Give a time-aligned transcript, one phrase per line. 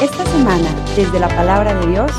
[0.00, 2.10] Esta semana, desde la palabra de Dios,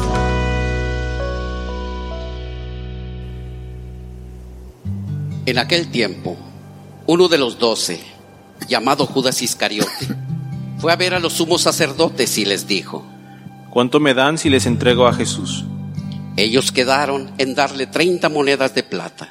[5.47, 6.35] En aquel tiempo,
[7.05, 8.01] uno de los doce,
[8.67, 10.07] llamado Judas Iscariote,
[10.79, 13.05] fue a ver a los sumos sacerdotes y les dijo,
[13.69, 15.65] ¿Cuánto me dan si les entrego a Jesús?
[16.37, 19.29] ellos quedaron en darle 30 monedas de plata.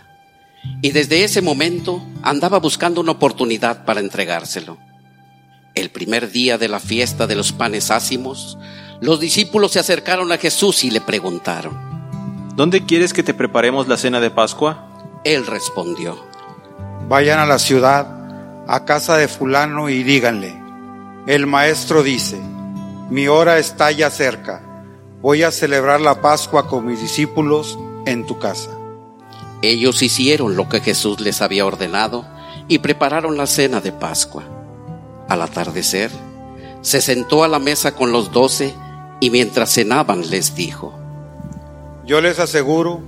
[0.81, 4.79] Y desde ese momento andaba buscando una oportunidad para entregárselo.
[5.75, 8.59] El primer día de la fiesta de los panes ácimos,
[9.01, 11.77] los discípulos se acercaron a Jesús y le preguntaron.
[12.55, 14.89] ¿Dónde quieres que te preparemos la cena de Pascua?
[15.25, 16.17] Él respondió,
[17.09, 18.07] Vayan a la ciudad,
[18.69, 20.55] a casa de fulano y díganle,
[21.27, 22.39] el maestro dice,
[23.11, 24.63] mi hora está ya cerca,
[25.21, 28.71] voy a celebrar la Pascua con mis discípulos en tu casa.
[29.61, 32.25] Ellos hicieron lo que Jesús les había ordenado
[32.69, 34.54] y prepararon la cena de Pascua.
[35.29, 36.11] Al atardecer,
[36.83, 38.75] se sentó a la mesa con los doce
[39.21, 40.95] y mientras cenaban les dijo,
[42.05, 43.01] Yo les aseguro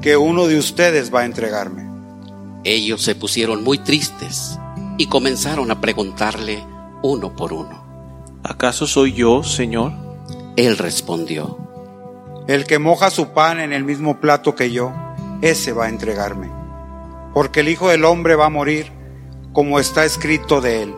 [0.00, 1.86] que uno de ustedes va a entregarme.
[2.64, 4.58] ellos se pusieron muy tristes
[4.96, 6.64] y comenzaron a preguntarle
[7.02, 7.84] uno por uno.
[8.42, 9.92] ¿Acaso soy yo, Señor?
[10.56, 11.58] Él respondió,
[12.48, 14.92] El que moja su pan en el mismo plato que yo,
[15.42, 16.50] ese va a entregarme.
[17.34, 18.90] Porque el Hijo del Hombre va a morir,
[19.52, 20.94] como está escrito de él.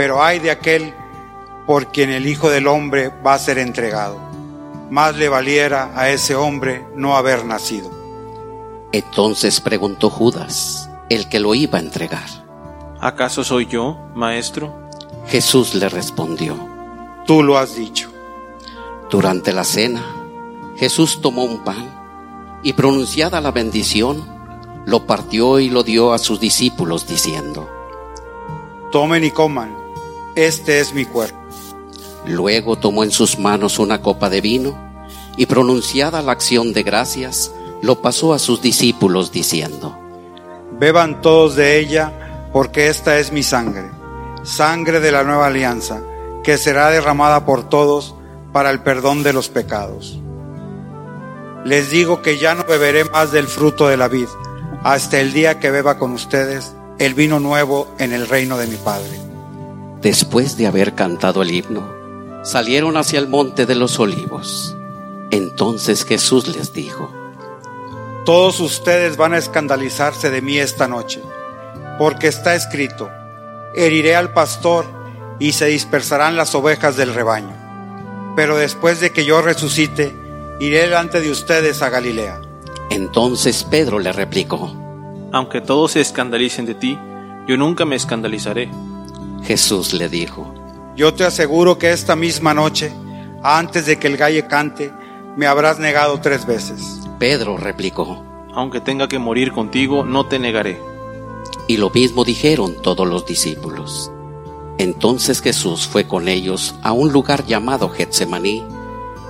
[0.00, 0.94] Pero hay de aquel
[1.66, 4.18] por quien el Hijo del Hombre va a ser entregado.
[4.88, 7.90] Más le valiera a ese hombre no haber nacido.
[8.92, 12.24] entonces preguntó Judas, el que lo iba a entregar.
[12.98, 14.74] ¿Acaso soy yo, Maestro?
[15.26, 16.56] Jesús le respondió,
[17.26, 18.10] Tú lo has dicho.
[19.10, 20.02] Durante la cena,
[20.78, 24.24] Jesús tomó un pan y pronunciada la bendición,
[24.86, 27.68] lo partió y lo dio a sus discípulos diciendo,
[28.90, 29.79] Tomen y coman.
[30.40, 31.36] Este es mi cuerpo.
[32.24, 34.74] Luego tomó en sus manos una copa de vino
[35.36, 37.52] y pronunciada la acción de gracias,
[37.82, 39.98] lo pasó a sus discípulos diciendo,
[40.78, 43.90] Beban todos de ella, porque esta es mi sangre,
[44.42, 46.00] sangre de la nueva alianza,
[46.42, 48.14] que será derramada por todos
[48.50, 50.20] para el perdón de los pecados.
[51.66, 54.28] Les digo que ya no beberé más del fruto de la vid,
[54.84, 58.76] hasta el día que beba con ustedes el vino nuevo en el reino de mi
[58.76, 59.29] Padre.
[60.00, 61.86] Después de haber cantado el himno,
[62.42, 64.74] salieron hacia el monte de los olivos.
[65.30, 67.12] Entonces Jesús les dijo,
[68.24, 71.20] Todos ustedes van a escandalizarse de mí esta noche,
[71.98, 73.10] porque está escrito,
[73.74, 74.86] heriré al pastor
[75.38, 77.54] y se dispersarán las ovejas del rebaño.
[78.36, 80.14] Pero después de que yo resucite,
[80.60, 82.40] iré delante de ustedes a Galilea.
[82.88, 84.74] Entonces Pedro le replicó,
[85.30, 86.98] Aunque todos se escandalicen de ti,
[87.46, 88.70] yo nunca me escandalizaré.
[89.44, 90.54] Jesús le dijo,
[90.96, 92.92] Yo te aseguro que esta misma noche,
[93.42, 94.92] antes de que el gallo cante,
[95.36, 97.00] me habrás negado tres veces.
[97.18, 98.24] Pedro replicó,
[98.54, 100.78] Aunque tenga que morir contigo, no te negaré.
[101.68, 104.10] y lo mismo dijeron todos los discípulos.
[104.78, 108.64] Entonces Jesús fue con ellos a un lugar llamado Getsemaní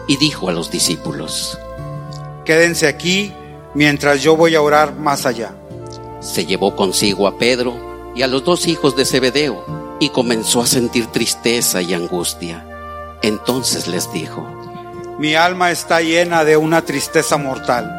[0.06, 1.59] y dijo a los discípulos,
[2.47, 3.32] Quédense aquí
[3.75, 5.54] mientras yo voy a orar más allá.
[6.20, 7.75] se llevó consigo a Pedro
[8.15, 9.65] y a los dos hijos de Zebedeo
[10.00, 12.66] y comenzó a sentir tristeza y angustia.
[13.22, 14.44] Entonces les dijo,
[15.19, 17.94] Mi alma está llena de una tristeza mortal.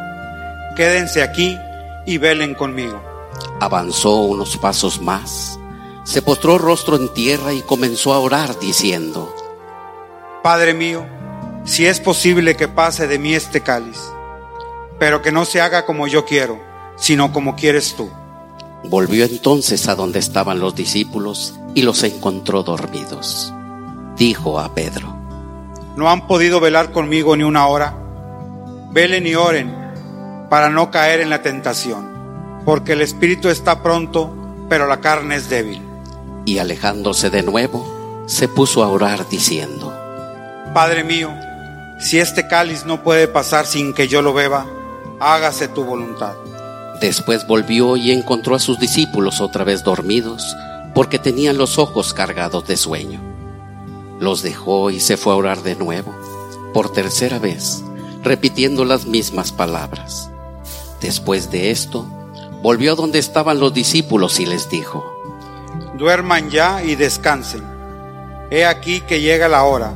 [0.76, 1.56] Quédense aquí
[2.04, 3.00] y velen conmigo.
[3.60, 5.58] avanzó unos pasos más,
[6.04, 9.32] se postró rostro en tierra y comenzó a orar diciendo,
[10.42, 11.06] Padre mío,
[11.64, 14.00] si es posible que pase de mí este cáliz,
[14.98, 16.60] pero que no se haga como yo quiero,
[16.96, 18.10] sino como quieres tú.
[18.84, 23.52] Volvió entonces a donde estaban los discípulos y los encontró dormidos.
[24.16, 25.16] Dijo a Pedro,
[25.96, 27.94] ¿No han podido velar conmigo ni una hora?
[28.92, 29.74] Velen y oren
[30.48, 34.34] para no caer en la tentación, porque el espíritu está pronto,
[34.68, 35.82] pero la carne es débil.
[36.44, 39.92] y alejándose de nuevo, se puso a orar diciendo,
[40.74, 41.30] Padre mío,
[42.00, 44.66] si este cáliz no puede pasar sin que yo lo beba,
[45.20, 46.34] hágase tu voluntad.
[47.00, 50.56] Después volvió y encontró a sus discípulos otra vez dormidos,
[50.94, 53.20] porque tenían los ojos cargados de sueño.
[54.20, 56.14] Los dejó y se fue a orar de nuevo,
[56.72, 57.82] por tercera vez,
[58.22, 60.30] repitiendo las mismas palabras.
[61.00, 62.06] Después de esto,
[62.62, 65.04] volvió a donde estaban los discípulos y les dijo,
[65.98, 67.62] Duerman ya y descansen.
[68.50, 69.92] He aquí que llega la hora,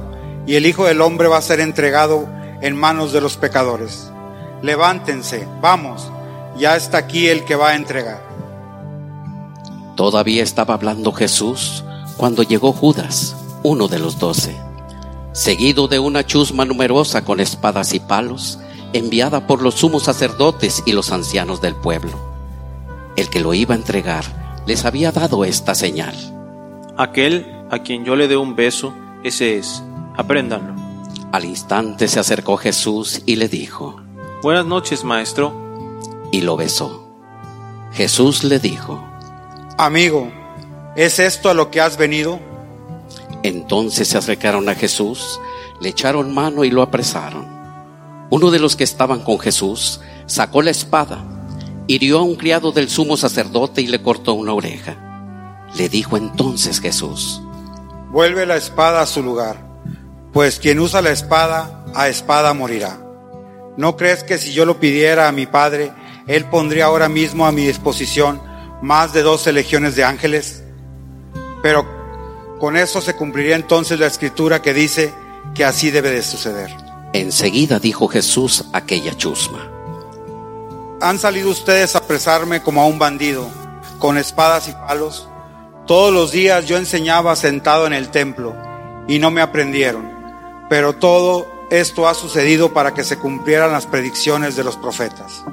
[0.46, 2.28] y el Hijo del Hombre va a ser entregado
[2.60, 4.10] en manos de los pecadores.
[4.62, 6.10] Levántense, vamos,
[6.56, 8.35] ya está aquí el que va a entregar.
[9.96, 11.82] Todavía estaba hablando Jesús
[12.18, 14.54] cuando llegó Judas, uno de los doce,
[15.32, 18.58] seguido de una chusma numerosa con espadas y palos,
[18.92, 22.12] enviada por los sumos sacerdotes y los ancianos del pueblo.
[23.16, 24.24] El que lo iba a entregar
[24.66, 26.14] les había dado esta señal.
[26.98, 28.92] Aquel a quien yo le dé un beso,
[29.24, 29.82] ese es.
[30.16, 30.74] Apréndanlo.
[31.32, 34.00] Al instante se acercó Jesús y le dijo,
[34.42, 35.54] Buenas noches, maestro.
[36.32, 37.06] y lo besó.
[37.92, 39.02] Jesús le dijo,
[39.78, 40.32] Amigo,
[40.96, 42.40] ¿es esto a lo que has venido?
[43.42, 45.38] Entonces se acercaron a Jesús,
[45.82, 47.46] le echaron mano y lo apresaron.
[48.30, 51.22] Uno de los que estaban con Jesús sacó la espada,
[51.88, 55.66] hirió a un criado del sumo sacerdote y le cortó una oreja.
[55.76, 57.42] Le dijo entonces Jesús,
[58.10, 59.58] Vuelve la espada a su lugar,
[60.32, 62.98] pues quien usa la espada, a espada morirá.
[63.76, 65.92] ¿No crees que si yo lo pidiera a mi Padre,
[66.26, 68.45] Él pondría ahora mismo a mi disposición
[68.82, 70.62] más de doce legiones de ángeles?
[71.62, 71.86] Pero
[72.58, 75.12] con eso se cumpliría entonces la escritura que dice
[75.54, 76.70] que así debe de suceder.
[77.12, 79.70] enseguida dijo Jesús aquella chusma.
[81.00, 83.48] Han salido ustedes a apresarme como a un bandido,
[83.98, 85.28] con espadas y palos.
[85.86, 88.54] Todos los días yo enseñaba sentado en el templo
[89.06, 90.10] y no me aprendieron.
[90.68, 95.44] Pero todo esto ha sucedido para que se cumplieran las predicciones de los profetas.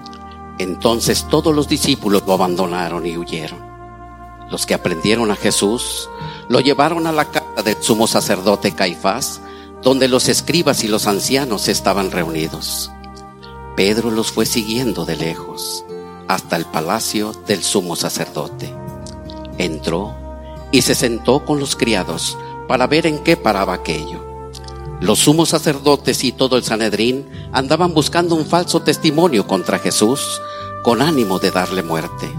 [0.59, 3.59] Entonces todos los discípulos lo abandonaron y huyeron.
[4.49, 6.09] Los que aprendieron a Jesús
[6.47, 9.41] lo llevaron a la casa del sumo sacerdote Caifás,
[9.81, 12.91] donde los escribas y los ancianos estaban reunidos.
[13.75, 15.83] Pedro los fue siguiendo de lejos
[16.27, 18.73] hasta el palacio del sumo sacerdote.
[19.57, 20.15] Entró
[20.71, 24.32] y se sentó con los criados para ver en qué paraba aquello.
[25.01, 30.41] Los sumos sacerdotes y todo el Sanedrín andaban buscando un falso testimonio contra Jesús
[30.83, 32.31] con ánimo de darle muerte,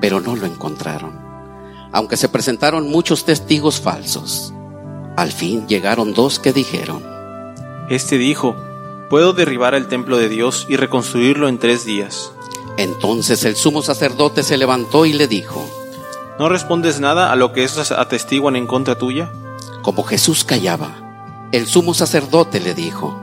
[0.00, 1.18] pero no lo encontraron,
[1.92, 4.52] aunque se presentaron muchos testigos falsos.
[5.16, 7.02] Al fin llegaron dos que dijeron,
[7.88, 8.56] Este dijo,
[9.08, 12.32] puedo derribar el templo de Dios y reconstruirlo en tres días.
[12.76, 15.64] entonces el sumo sacerdote se levantó y le dijo,
[16.38, 19.30] ¿No respondes nada a lo que esos atestiguan en contra tuya?
[19.84, 21.03] como Jesús callaba,
[21.54, 23.16] el sumo sacerdote le dijo,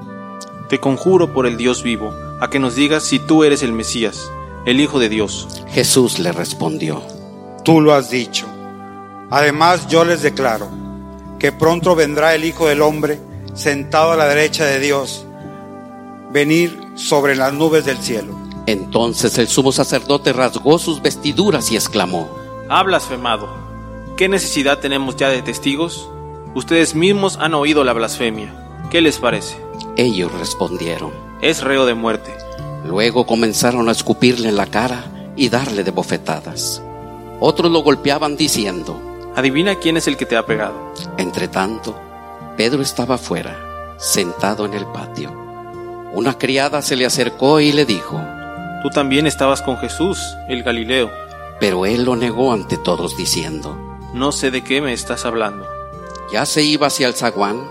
[0.69, 4.31] Te conjuro por el Dios vivo, a que nos digas si tú eres el Mesías,
[4.65, 5.61] el Hijo de Dios.
[5.67, 7.03] Jesús le respondió,
[7.65, 8.45] Tú lo has dicho.
[9.29, 10.69] Además yo les declaro
[11.39, 13.19] que pronto vendrá el Hijo del Hombre
[13.53, 15.25] sentado a la derecha de Dios,
[16.31, 18.33] venir sobre las nubes del cielo.
[18.65, 22.29] Entonces el sumo sacerdote rasgó sus vestiduras y exclamó,
[22.69, 23.49] Ha blasfemado.
[24.15, 26.07] ¿Qué necesidad tenemos ya de testigos?
[26.53, 28.53] Ustedes mismos han oído la blasfemia.
[28.89, 29.57] ¿Qué les parece?
[29.97, 31.11] ellos respondieron.
[31.41, 32.33] Es reo de muerte.
[32.85, 35.03] Luego comenzaron a escupirle en la cara
[35.35, 36.81] y darle de bofetadas.
[37.39, 38.99] Otros lo golpeaban diciendo,
[39.35, 40.93] Adivina quién es el que te ha pegado.
[41.17, 41.95] Entre tanto,
[42.57, 43.57] Pedro estaba fuera,
[43.97, 45.31] sentado en el patio.
[46.13, 48.19] Una criada se le acercó y le dijo,
[48.81, 51.09] Tú también estabas con Jesús, el Galileo.
[51.59, 53.77] pero él lo negó ante todos diciendo,
[54.13, 55.65] No sé de qué me estás hablando.
[56.31, 57.69] Ya se iba hacia el zaguán,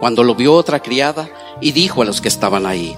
[0.00, 1.28] cuando lo vio otra criada
[1.60, 2.96] y dijo a los que estaban ahí,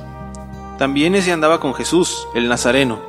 [0.78, 3.00] También ese andaba con Jesús, el Nazareno.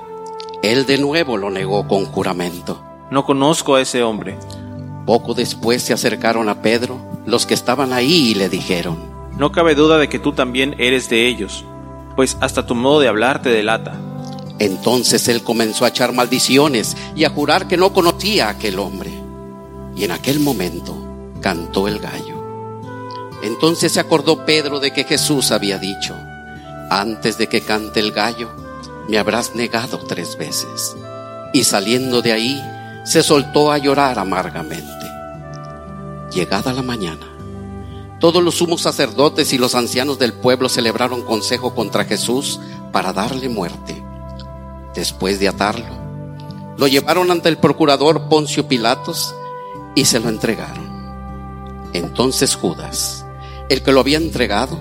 [0.61, 2.81] él de nuevo lo negó con juramento.
[3.09, 4.37] No conozco a ese hombre.
[5.05, 8.97] Poco después se acercaron a Pedro los que estaban ahí y le dijeron,
[9.37, 11.65] No cabe duda de que tú también eres de ellos,
[12.15, 13.93] pues hasta tu modo de hablar te delata.
[14.59, 19.11] Entonces él comenzó a echar maldiciones y a jurar que no conocía a aquel hombre.
[19.95, 21.02] Y en aquel momento
[21.43, 22.41] cantó el gallo.
[23.43, 26.15] Entonces se acordó Pedro de que Jesús había dicho,
[26.89, 28.49] antes de que cante el gallo,
[29.09, 30.95] me habrás negado tres veces.
[31.53, 32.63] Y saliendo de ahí,
[33.03, 34.87] se soltó a llorar amargamente.
[36.31, 37.27] Llegada la mañana,
[38.19, 42.61] todos los sumos sacerdotes y los ancianos del pueblo celebraron consejo contra Jesús
[42.93, 44.01] para darle muerte.
[44.95, 45.93] Después de atarlo,
[46.77, 49.35] lo llevaron ante el procurador Poncio Pilatos
[49.93, 50.82] y se lo entregaron.
[51.93, 53.25] Entonces Judas,
[53.69, 54.77] el que lo había entregado,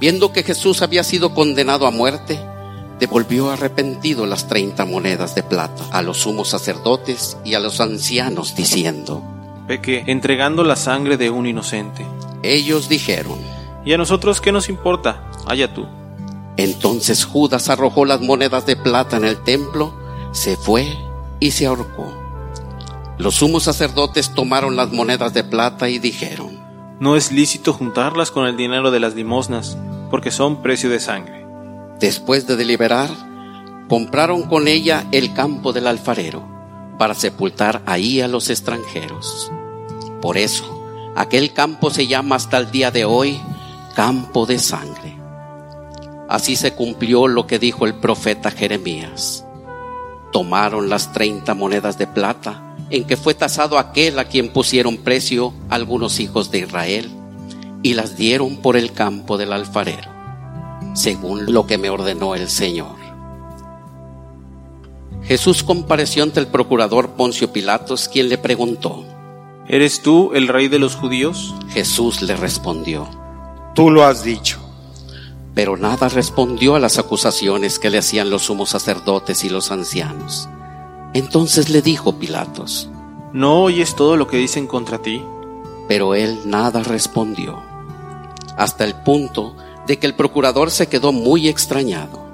[0.00, 2.40] viendo que Jesús había sido condenado a muerte,
[2.98, 8.54] devolvió arrepentido las treinta monedas de plata a los sumos sacerdotes y a los ancianos,
[8.54, 9.22] diciendo,
[9.66, 12.06] Peque, entregando la sangre de un inocente.
[12.42, 13.38] ellos dijeron,
[13.84, 15.30] ¿Y a nosotros qué nos importa?
[15.46, 15.86] Allá tú.
[16.56, 19.94] Entonces Judas arrojó las monedas de plata en el templo,
[20.32, 20.86] se fue
[21.40, 22.27] y se ahorcó.
[23.18, 26.58] Los sumos sacerdotes tomaron las monedas de plata y dijeron,
[27.00, 29.76] No es lícito juntarlas con el dinero de las limosnas,
[30.10, 31.46] porque son precio de sangre.
[32.00, 33.10] después de deliberar,
[33.88, 36.46] compraron con ella el campo del alfarero
[36.96, 39.50] para sepultar ahí a los extranjeros.
[40.20, 40.78] Por eso,
[41.18, 43.40] Aquel campo se llama hasta el día de hoy
[43.96, 45.16] campo de sangre.
[46.28, 49.44] Así se cumplió lo que dijo el profeta Jeremías.
[50.32, 55.52] Tomaron las treinta monedas de plata en que fue tasado aquel a quien pusieron precio
[55.68, 57.10] algunos hijos de Israel
[57.82, 60.10] y las dieron por el campo del alfarero,
[60.94, 62.96] según lo que me ordenó el Señor.
[65.22, 69.04] Jesús compareció ante el procurador Poncio Pilatos, quien le preguntó,
[69.68, 71.54] ¿Eres tú el rey de los judíos?
[71.68, 73.06] Jesús le respondió,
[73.74, 74.67] Tú lo has dicho.
[75.58, 80.48] Pero nada respondió a las acusaciones que le hacían los sumos sacerdotes y los ancianos.
[81.14, 82.88] Entonces le dijo Pilatos,
[83.32, 85.20] ¿No oyes todo lo que dicen contra ti?
[85.88, 87.60] pero él nada respondió,
[88.56, 89.56] hasta el punto
[89.88, 92.24] de que el procurador se quedó muy extrañado.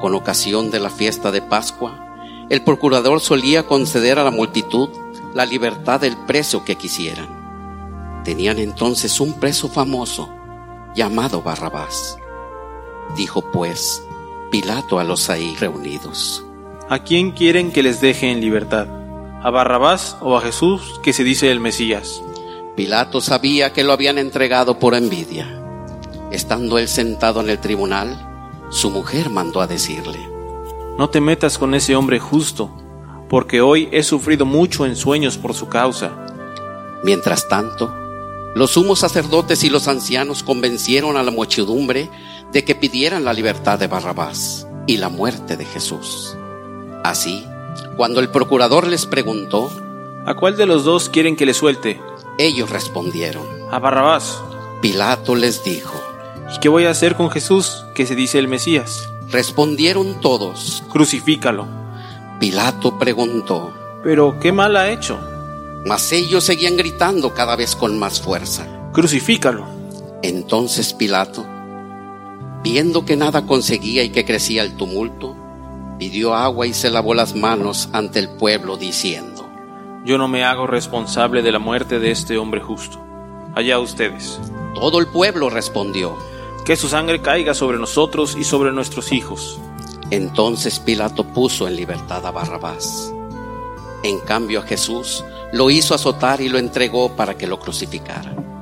[0.00, 2.14] Con ocasión de la fiesta de Pascua,
[2.48, 4.88] el procurador solía conceder a la multitud
[5.34, 8.22] la libertad del preso que quisieran.
[8.22, 10.28] Tenían entonces un preso famoso
[10.94, 12.18] llamado Barrabás.
[13.14, 14.02] Dijo pues
[14.50, 16.44] Pilato a los ahí reunidos.
[16.88, 18.86] ¿A quién quieren que les deje en libertad?
[19.42, 22.22] ¿A Barrabás o a Jesús que se dice el Mesías?
[22.76, 25.62] Pilato sabía que lo habían entregado por envidia.
[26.30, 28.26] Estando él sentado en el tribunal,
[28.70, 30.18] su mujer mandó a decirle,
[30.98, 32.70] No te metas con ese hombre justo,
[33.28, 36.12] porque hoy he sufrido mucho en sueños por su causa.
[37.02, 37.92] Mientras tanto,
[38.54, 42.10] los sumos sacerdotes y los ancianos convencieron a la muchedumbre
[42.52, 46.36] de que pidieran la libertad de Barrabás y la muerte de Jesús.
[47.04, 47.46] Así,
[47.96, 49.70] cuando el procurador les preguntó,
[50.26, 52.00] ¿A cuál de los dos quieren que le suelte?
[52.38, 53.46] ellos respondieron.
[53.70, 54.40] A Barrabás.
[54.82, 55.94] Pilato les dijo,
[56.54, 59.08] ¿Y qué voy a hacer con Jesús que se dice el Mesías?
[59.28, 60.82] respondieron todos.
[60.92, 61.66] Crucifícalo.
[62.40, 63.72] Pilato preguntó,
[64.04, 65.18] Pero ¿qué mal ha hecho?
[65.84, 68.66] mas ellos seguían gritando cada vez con más fuerza.
[68.92, 69.64] Crucifícalo.
[70.22, 71.46] Entonces Pilato,
[72.66, 75.36] viendo que nada conseguía y que crecía el tumulto,
[76.00, 79.48] pidió agua y se lavó las manos ante el pueblo diciendo,
[80.04, 83.00] Yo no me hago responsable de la muerte de este hombre justo.
[83.54, 84.40] Allá ustedes.
[84.74, 86.16] todo el pueblo respondió.
[86.64, 89.60] Que su sangre caiga sobre nosotros y sobre nuestros hijos.
[90.10, 93.12] Entonces Pilato puso en libertad a Barrabás.
[94.02, 98.55] En cambio a Jesús lo hizo azotar y lo entregó para que lo crucificaran.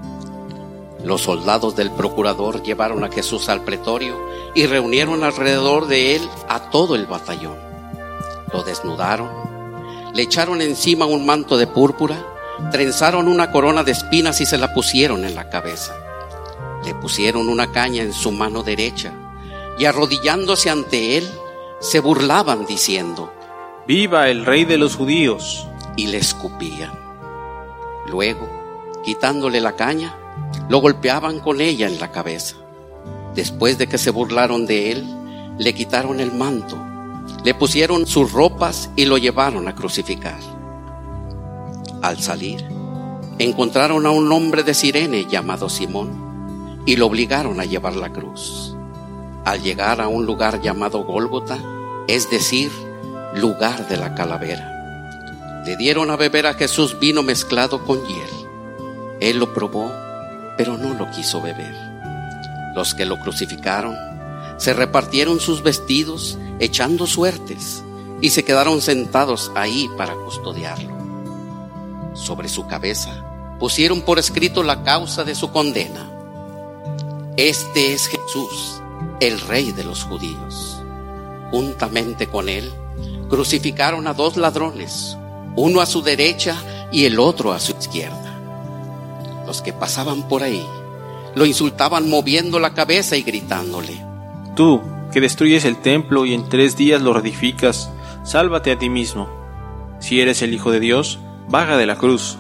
[1.05, 4.19] Los soldados del procurador llevaron a Jesús al pretorio
[4.55, 7.59] y reunieron alrededor de él a todo el batallón.
[8.53, 9.29] Lo desnudaron,
[10.15, 12.25] le echaron encima un manto de púrpura,
[12.71, 15.95] trenzaron una corona de espinas y se la pusieron en la cabeza.
[16.85, 19.13] Le pusieron una caña en su mano derecha
[19.79, 21.29] y arrodillándose ante él,
[21.81, 23.31] se burlaban diciendo,
[23.87, 25.67] ¡Viva el rey de los judíos!
[25.97, 26.93] y le escupían.
[28.07, 28.49] Luego,
[29.05, 30.17] quitándole la caña,
[30.69, 32.57] lo golpeaban con ella en la cabeza.
[33.35, 35.05] Después de que se burlaron de él,
[35.59, 36.77] le quitaron el manto,
[37.45, 40.39] le pusieron sus ropas y lo llevaron a crucificar.
[42.03, 42.65] Al salir,
[43.39, 48.77] encontraron a un hombre de Sirene llamado Simón y lo obligaron a llevar la cruz.
[49.45, 51.59] Al llegar a un lugar llamado Gólgota,
[52.09, 52.71] es decir,
[53.35, 58.29] lugar de la calavera, le dieron a beber a Jesús vino mezclado con hiel.
[59.21, 59.91] Él lo probó,
[60.57, 61.75] pero no lo quiso beber.
[62.75, 63.97] Los que lo crucificaron
[64.57, 67.83] se repartieron sus vestidos echando suertes
[68.21, 70.95] y se quedaron sentados ahí para custodiarlo.
[72.15, 76.11] Sobre su cabeza pusieron por escrito la causa de su condena.
[77.37, 78.81] Este es Jesús,
[79.21, 80.81] el rey de los judíos.
[81.51, 82.73] Juntamente con él
[83.29, 85.17] crucificaron a dos ladrones,
[85.57, 86.57] uno a su derecha
[86.93, 88.24] y el otro a su izquierda.
[89.47, 90.67] Los que pasaban por ahí
[91.35, 94.01] lo insultaban moviendo la cabeza y gritándole,
[94.55, 94.81] Tú,
[95.13, 97.91] que destruyes el templo y en tres días lo reedificas,
[98.23, 99.29] sálvate a ti mismo.
[99.99, 102.37] Si eres el Hijo de Dios, baja de la cruz.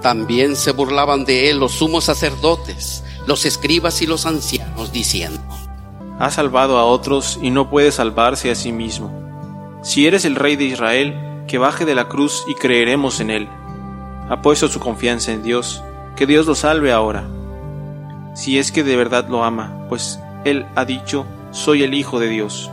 [0.00, 5.40] También se burlaban de él los sumos sacerdotes, los escribas y los ancianos, diciendo,
[6.18, 9.12] Ha salvado a otros y no puede salvarse a sí mismo.
[9.82, 13.48] Si eres el rey de Israel, que baje de la cruz y creeremos en él.
[14.28, 15.82] Ha puesto su confianza en Dios,
[16.16, 17.24] que Dios lo salve ahora.
[18.34, 22.28] Si es que de verdad lo ama, pues él ha dicho, soy el Hijo de
[22.28, 22.70] Dios.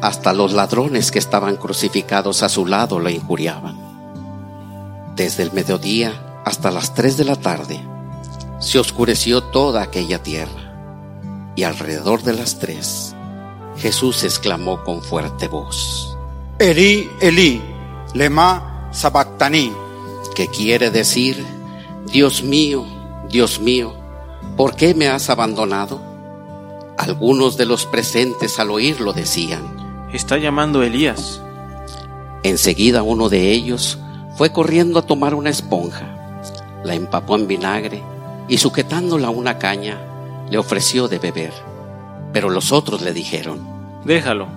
[0.00, 3.76] hasta los ladrones que estaban crucificados a su lado lo injuriaban.
[5.16, 6.12] Desde el mediodía
[6.44, 7.80] hasta las tres de la tarde
[8.60, 10.72] se oscureció toda aquella tierra
[11.56, 13.14] y alrededor de las tres
[13.78, 16.16] Jesús exclamó con fuerte voz,
[16.58, 17.62] Eli, Eli,
[18.14, 19.72] lema sabactaní,
[20.34, 21.44] que quiere decir,
[22.10, 22.86] Dios mío,
[23.28, 23.94] Dios mío,
[24.56, 26.00] ¿por qué me has abandonado?
[26.96, 31.42] Algunos de los presentes al oírlo decían, Está llamando Elías.
[32.42, 33.98] Enseguida uno de ellos
[34.36, 36.40] fue corriendo a tomar una esponja,
[36.82, 38.02] la empapó en vinagre
[38.48, 40.00] y sujetándola a una caña,
[40.50, 41.52] le ofreció de beber.
[42.32, 43.68] Pero los otros le dijeron,
[44.04, 44.48] Déjalo.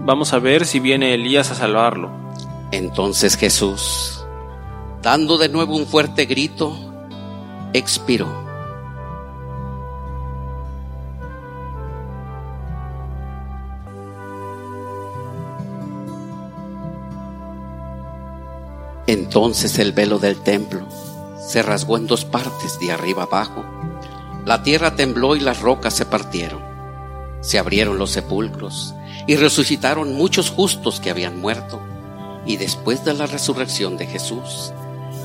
[0.00, 2.10] Vamos a ver si viene Elías a salvarlo.
[2.72, 4.24] Entonces Jesús,
[5.02, 6.93] dando de nuevo un fuerte grito,
[7.74, 8.28] expiró.
[19.06, 20.86] Entonces el velo del templo
[21.46, 23.62] se rasgó en dos partes, de arriba abajo.
[24.46, 26.62] La tierra tembló y las rocas se partieron.
[27.42, 28.94] Se abrieron los sepulcros
[29.26, 31.80] y resucitaron muchos justos que habían muerto.
[32.46, 34.72] Y después de la resurrección de Jesús,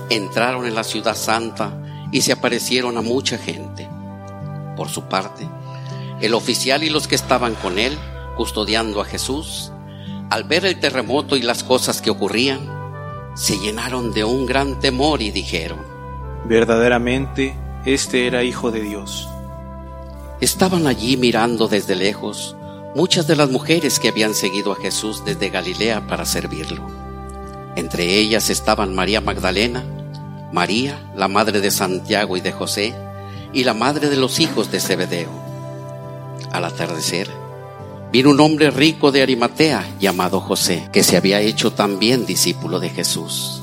[0.10, 1.72] entraron en la ciudad santa
[2.12, 3.88] y se aparecieron a mucha gente.
[4.76, 5.48] Por su parte,
[6.22, 7.98] el oficial y los que estaban con él,
[8.38, 9.72] custodiando a Jesús,
[10.30, 12.60] al ver el terremoto y las cosas que ocurrían,
[13.36, 15.80] se llenaron de un gran temor y dijeron,
[16.46, 19.28] Verdaderamente, este era Hijo de Dios.
[20.42, 22.56] Estaban allí mirando desde lejos
[22.96, 26.86] muchas de las mujeres que habían seguido a Jesús desde Galilea para servirlo.
[27.76, 29.84] Entre ellas estaban María Magdalena,
[30.52, 32.96] María, la madre de Santiago y de José,
[33.54, 35.30] y la madre de los hijos de Zebedeo.
[36.52, 37.30] Al atardecer,
[38.12, 42.90] vino un hombre rico de Arimatea llamado José, que se había hecho también discípulo de
[42.90, 43.62] Jesús.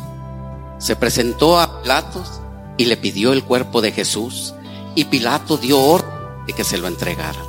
[0.79, 2.41] Se presentó a Pilatos
[2.77, 4.55] y le pidió el cuerpo de Jesús,
[4.95, 6.11] y Pilato dio orden
[6.47, 7.45] de que se lo entregaran.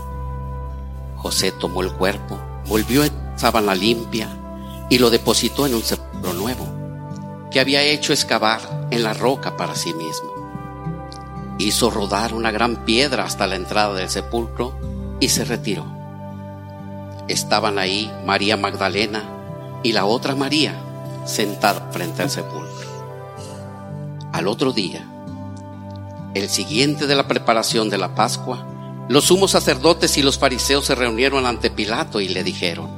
[1.15, 4.29] José tomó el cuerpo, volvió en sábana limpia
[4.89, 6.65] y lo depositó en un sepulcro nuevo,
[7.51, 11.55] que había hecho excavar en la roca para sí mismo.
[11.59, 14.77] Hizo rodar una gran piedra hasta la entrada del sepulcro
[15.19, 15.85] y se retiró.
[17.27, 19.23] Estaban ahí María Magdalena
[19.83, 20.75] y la otra María
[21.25, 22.67] sentada frente al sepulcro.
[24.31, 25.05] Al otro día,
[26.33, 28.65] el siguiente de la preparación de la Pascua,
[29.09, 32.89] los sumos sacerdotes y los fariseos se reunieron ante Pilato y le dijeron,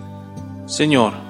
[0.67, 1.28] Señor,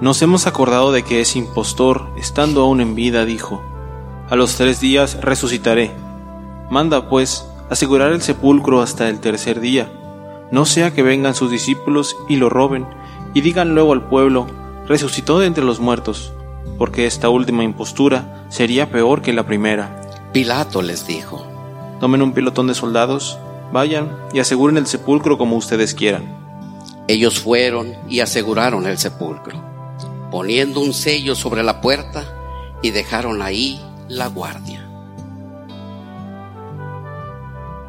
[0.00, 3.62] nos hemos acordado de que es impostor, estando aún en vida, dijo,
[4.30, 5.90] a los tres días resucitaré.
[6.70, 9.92] Manda, pues, asegurar el sepulcro hasta el tercer día,
[10.50, 12.86] no sea que vengan sus discípulos y lo roben,
[13.34, 14.46] y digan luego al pueblo,
[14.86, 16.32] resucitó de entre los muertos,
[16.78, 20.00] porque esta última impostura sería peor que la primera.
[20.32, 21.44] Pilato les dijo,
[22.00, 23.38] Tomen un pelotón de soldados,
[23.72, 26.40] vayan y aseguren el sepulcro como ustedes quieran.
[27.06, 29.69] Ellos fueron y aseguraron el sepulcro,
[30.30, 34.86] poniendo un sello sobre la puerta y dejaron ahí la guardia.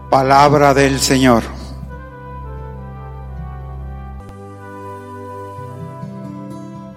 [0.10, 1.44] Palabra del Señor.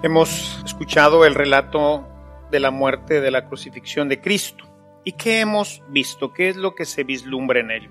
[0.03, 2.07] Hemos escuchado el relato
[2.51, 4.65] de la muerte, de la crucifixión de Cristo.
[5.03, 6.33] ¿Y qué hemos visto?
[6.33, 7.89] ¿Qué es lo que se vislumbra en ello?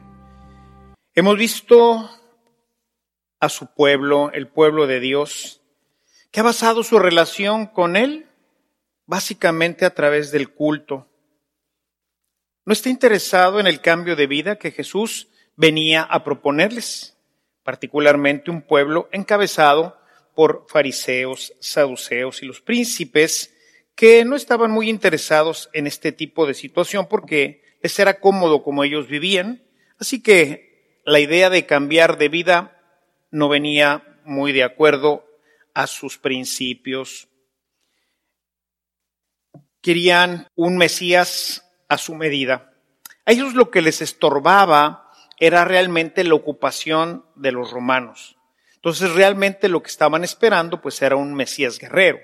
[1.15, 2.09] Hemos visto
[3.41, 5.64] a su pueblo, el pueblo de Dios,
[6.35, 8.27] que ha basado su relación con Él
[9.07, 11.07] básicamente a través del culto.
[12.65, 17.17] No está interesado en el cambio de vida que Jesús venía a proponerles,
[17.63, 19.97] particularmente un pueblo encabezado
[20.35, 23.55] por fariseos, saduceos y los príncipes
[23.95, 28.83] que no estaban muy interesados en este tipo de situación porque les era cómodo como
[28.83, 29.63] ellos vivían,
[30.01, 32.83] así que la idea de cambiar de vida
[33.31, 35.25] no venía muy de acuerdo
[35.75, 37.29] a sus principios.
[39.83, 42.73] Querían un Mesías a su medida.
[43.27, 48.37] A ellos lo que les estorbaba era realmente la ocupación de los romanos.
[48.77, 52.19] Entonces realmente lo que estaban esperando pues era un Mesías guerrero,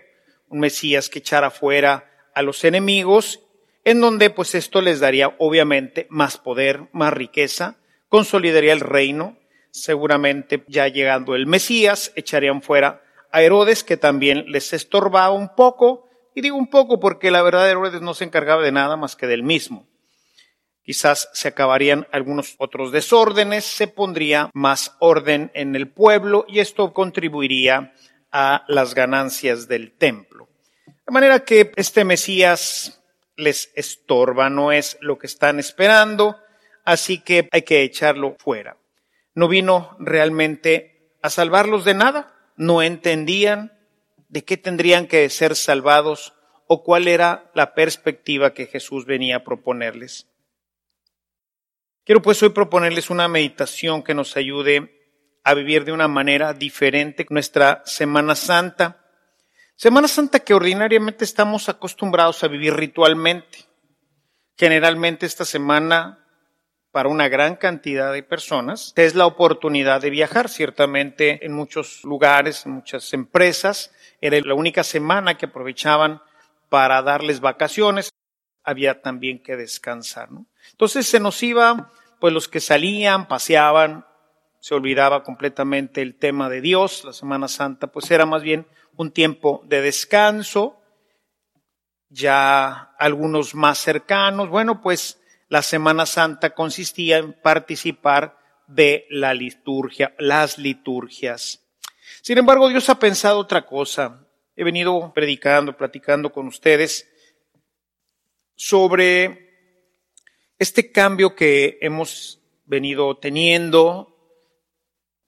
[0.49, 3.41] un Mesías que echara fuera a los enemigos,
[3.85, 7.77] en donde pues esto les daría obviamente más poder, más riqueza,
[8.09, 9.39] consolidaría el reino,
[9.71, 16.09] seguramente ya llegando el Mesías echarían fuera a Herodes que también les estorbaba un poco,
[16.35, 19.27] y digo un poco porque la verdad Herodes no se encargaba de nada más que
[19.27, 19.87] del mismo.
[20.83, 26.93] Quizás se acabarían algunos otros desórdenes, se pondría más orden en el pueblo y esto
[26.93, 27.95] contribuiría
[28.33, 30.49] a las ganancias del templo.
[31.07, 33.03] De manera que este Mesías
[33.37, 36.39] les estorba, no es lo que están esperando,
[36.85, 38.77] así que hay que echarlo fuera.
[39.35, 43.73] No vino realmente a salvarlos de nada, no entendían
[44.29, 46.35] de qué tendrían que ser salvados
[46.67, 50.27] o cuál era la perspectiva que Jesús venía a proponerles.
[52.05, 57.27] Quiero pues hoy proponerles una meditación que nos ayude a vivir de una manera diferente
[57.31, 59.07] nuestra Semana Santa.
[59.75, 63.65] Semana Santa que ordinariamente estamos acostumbrados a vivir ritualmente.
[64.59, 66.20] Generalmente esta semana
[66.93, 70.49] para una gran cantidad de personas es la oportunidad de viajar.
[70.49, 76.21] Ciertamente en muchos lugares, en muchas empresas, era la única semana que aprovechaban
[76.69, 78.11] para darles vacaciones.
[78.65, 80.33] Había también que descansar.
[80.33, 80.47] ¿no?
[80.73, 84.05] Entonces se nos iba, pues los que salían, paseaban,
[84.59, 87.05] se olvidaba completamente el tema de Dios.
[87.05, 90.77] La Semana Santa, pues era más bien un tiempo de descanso.
[92.09, 95.20] Ya algunos más cercanos, bueno, pues
[95.51, 101.67] la Semana Santa consistía en participar de la liturgia, las liturgias.
[102.23, 104.29] Sin embargo, Dios ha pensado otra cosa.
[104.55, 107.11] He venido predicando, platicando con ustedes
[108.55, 109.51] sobre
[110.57, 114.17] este cambio que hemos venido teniendo,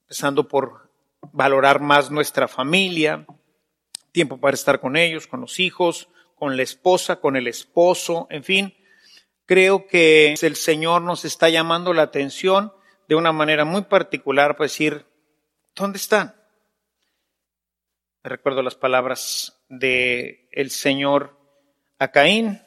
[0.02, 0.92] empezando por
[1.32, 3.26] valorar más nuestra familia,
[4.12, 8.44] tiempo para estar con ellos, con los hijos, con la esposa, con el esposo, en
[8.44, 8.74] fin,
[9.46, 12.72] creo que el Señor nos está llamando la atención
[13.09, 15.07] de una manera muy particular para decir,
[15.74, 16.35] ¿dónde están?
[18.22, 21.38] Recuerdo las palabras de el Señor
[21.98, 22.62] a Caín,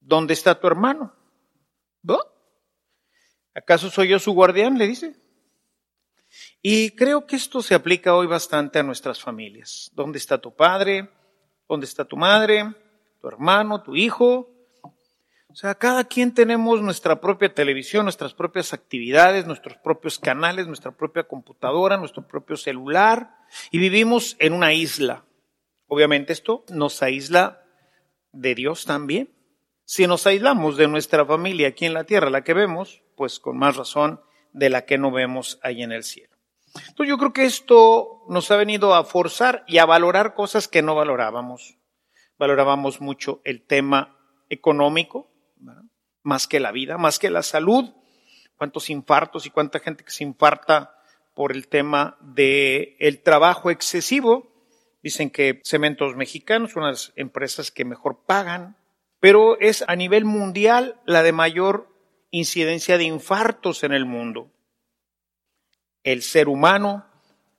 [0.00, 1.16] ¿dónde está tu hermano?
[3.56, 4.76] ¿Acaso soy yo su guardián?
[4.76, 5.16] Le dice.
[6.60, 9.90] Y creo que esto se aplica hoy bastante a nuestras familias.
[9.94, 11.08] ¿Dónde está tu padre?
[11.66, 12.74] ¿Dónde está tu madre?
[13.18, 13.82] ¿Tu hermano?
[13.82, 14.50] ¿Tu hijo?
[15.56, 20.90] O sea, cada quien tenemos nuestra propia televisión, nuestras propias actividades, nuestros propios canales, nuestra
[20.90, 23.38] propia computadora, nuestro propio celular
[23.70, 25.24] y vivimos en una isla.
[25.86, 27.62] Obviamente esto nos aísla
[28.32, 29.30] de Dios también.
[29.86, 33.56] Si nos aislamos de nuestra familia aquí en la tierra, la que vemos, pues con
[33.56, 34.20] más razón
[34.52, 36.36] de la que no vemos ahí en el cielo.
[36.74, 40.82] Entonces yo creo que esto nos ha venido a forzar y a valorar cosas que
[40.82, 41.78] no valorábamos.
[42.38, 44.18] Valorábamos mucho el tema
[44.50, 45.32] económico,
[46.26, 47.88] más que la vida, más que la salud.
[48.56, 50.98] Cuántos infartos y cuánta gente que se infarta
[51.34, 54.52] por el tema del el trabajo excesivo.
[55.02, 58.76] Dicen que Cementos Mexicanos, son las empresas que mejor pagan,
[59.20, 61.94] pero es a nivel mundial la de mayor
[62.30, 64.50] incidencia de infartos en el mundo.
[66.02, 67.06] El ser humano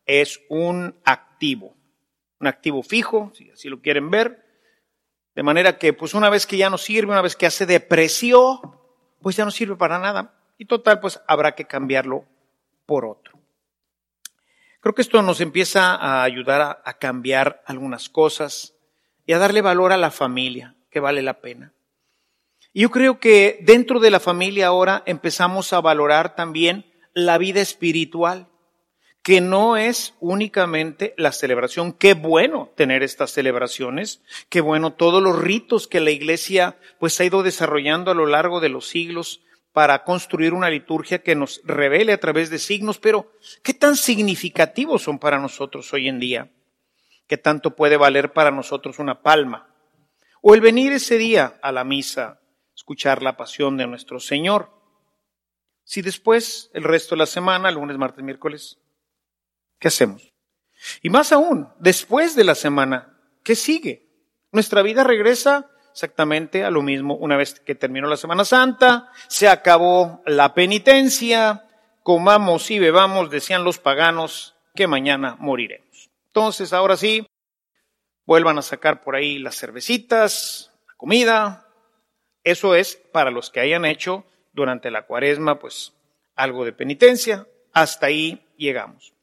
[0.05, 1.73] es un activo,
[2.41, 4.46] un activo fijo, si así lo quieren ver,
[5.37, 8.59] de manera que, pues una vez que ya no sirve, una vez que hace depreció,
[9.21, 10.33] pues ya no sirve para nada.
[10.57, 12.25] Y total, pues habrá que cambiarlo
[12.87, 13.37] por otro.
[14.79, 18.73] Creo que esto nos empieza a ayudar a, a cambiar algunas cosas
[19.27, 21.71] y a darle valor a la familia, que vale la pena.
[22.73, 27.61] Y yo creo que dentro de la familia ahora empezamos a valorar también la vida
[27.61, 28.47] espiritual
[29.27, 31.91] que no es únicamente la celebración.
[31.91, 37.25] Qué bueno tener estas celebraciones, qué bueno todos los ritos que la iglesia pues ha
[37.25, 39.41] ido desarrollando a lo largo de los siglos
[39.73, 45.03] para construir una liturgia que nos revele a través de signos, pero ¿qué tan significativos
[45.03, 46.53] son para nosotros hoy en día?
[47.27, 49.75] ¿Qué tanto puede valer para nosotros una palma?
[50.41, 52.39] O el venir ese día a la misa,
[52.73, 54.71] escuchar la pasión de nuestro Señor.
[55.83, 58.79] Si después, el resto de la semana, lunes, martes, miércoles,
[59.79, 60.33] ¿Qué hacemos?
[61.01, 64.07] Y más aún, después de la semana, ¿qué sigue?
[64.51, 69.47] Nuestra vida regresa exactamente a lo mismo una vez que terminó la Semana Santa, se
[69.47, 71.65] acabó la penitencia,
[72.03, 76.11] comamos y bebamos, decían los paganos, que mañana moriremos.
[76.27, 77.25] Entonces, ahora sí,
[78.27, 81.67] vuelvan a sacar por ahí las cervecitas, la comida.
[82.43, 85.93] Eso es para los que hayan hecho durante la cuaresma, pues,
[86.35, 87.47] algo de penitencia.
[87.73, 89.16] Hasta ahí llegamos.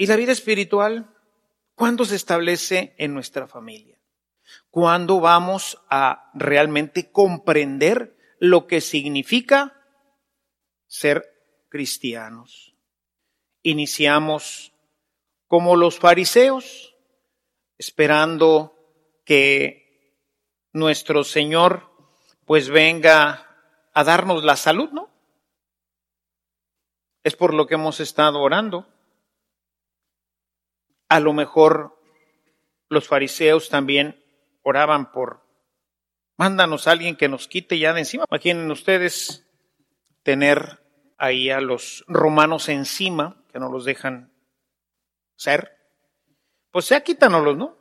[0.00, 1.14] ¿Y la vida espiritual?
[1.74, 4.00] ¿Cuándo se establece en nuestra familia?
[4.70, 9.76] ¿Cuándo vamos a realmente comprender lo que significa
[10.86, 11.22] ser
[11.68, 12.74] cristianos?
[13.62, 14.72] Iniciamos
[15.46, 16.96] como los fariseos,
[17.76, 18.74] esperando
[19.26, 20.16] que
[20.72, 21.90] nuestro Señor
[22.46, 23.54] pues venga
[23.92, 25.10] a darnos la salud, ¿no?
[27.22, 28.86] Es por lo que hemos estado orando.
[31.10, 32.00] A lo mejor
[32.88, 34.24] los fariseos también
[34.62, 35.42] oraban por,
[36.36, 38.24] mándanos a alguien que nos quite ya de encima.
[38.30, 39.46] Imaginen ustedes
[40.22, 40.82] tener
[41.18, 44.32] ahí a los romanos encima, que no los dejan
[45.36, 45.76] ser.
[46.70, 47.76] Pues ya quítanoslos, ¿no?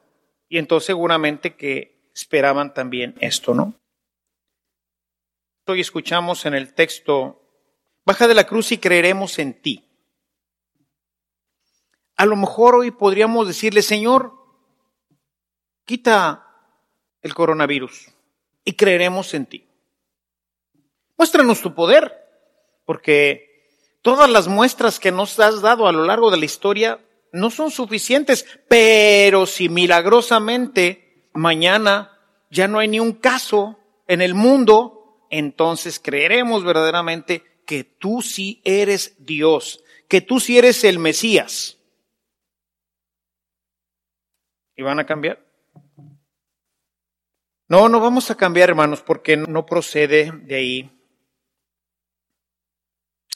[0.48, 3.80] Y entonces seguramente que esperaban también esto, ¿no?
[5.68, 7.44] Hoy escuchamos en el texto,
[8.04, 9.89] baja de la cruz y creeremos en ti.
[12.20, 14.34] A lo mejor hoy podríamos decirle, Señor,
[15.86, 16.46] quita
[17.22, 18.10] el coronavirus
[18.66, 19.66] y creeremos en ti.
[21.18, 22.14] Muéstranos tu poder,
[22.84, 23.70] porque
[24.02, 27.00] todas las muestras que nos has dado a lo largo de la historia
[27.32, 33.80] no son suficientes, pero si milagrosamente mañana ya no hay ni un caso
[34.10, 40.84] en el mundo, entonces creeremos verdaderamente que tú sí eres Dios, que tú sí eres
[40.84, 41.79] el Mesías.
[44.80, 45.46] ¿Y van a cambiar?
[47.68, 51.04] No, no vamos a cambiar, hermanos, porque no procede de ahí.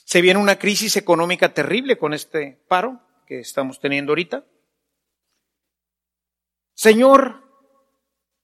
[0.05, 4.45] Se viene una crisis económica terrible con este paro que estamos teniendo ahorita.
[6.75, 7.43] Señor,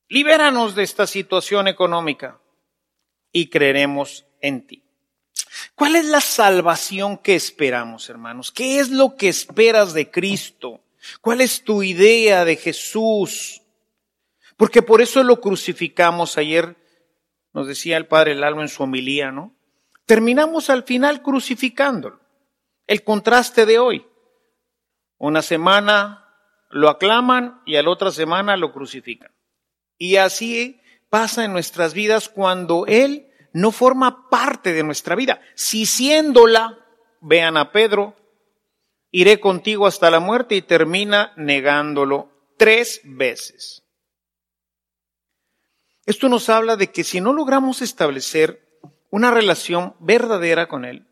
[0.10, 2.42] libéranos de esta situación económica
[3.32, 4.84] y creeremos en ti.
[5.74, 8.52] ¿Cuál es la salvación que esperamos, hermanos?
[8.52, 10.82] ¿Qué es lo que esperas de Cristo?
[11.22, 13.62] ¿Cuál es tu idea de Jesús?
[14.58, 16.76] Porque por eso lo crucificamos ayer,
[17.54, 19.56] nos decía el Padre Lalo en su homilía, ¿no?
[20.06, 22.20] Terminamos al final crucificándolo.
[22.88, 24.06] El contraste de hoy.
[25.18, 26.26] Una semana
[26.70, 29.32] lo aclaman y a la otra semana lo crucifican.
[29.98, 35.42] Y así pasa en nuestras vidas cuando Él no forma parte de nuestra vida.
[35.56, 36.80] Si siéndola,
[37.22, 38.16] vean a Pedro,
[39.12, 43.84] iré contigo hasta la muerte y termina negándolo tres veces.
[46.06, 48.68] Esto nos habla de que si no logramos establecer
[49.12, 51.08] una relación verdadera con Él,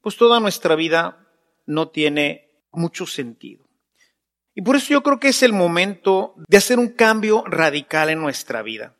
[0.00, 1.28] pues toda nuestra vida
[1.66, 3.64] no tiene mucho sentido.
[4.54, 8.20] Y por eso yo creo que es el momento de hacer un cambio radical en
[8.20, 8.94] nuestra vida.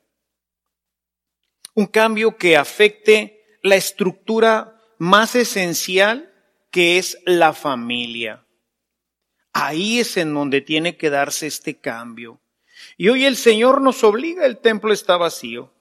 [1.75, 6.34] Un cambio que afecte la estructura más esencial
[6.75, 8.45] que es la familia.
[9.53, 12.41] Ahí es en donde tiene que darse este cambio.
[12.97, 15.73] Y hoy el Señor nos obliga, el templo está vacío.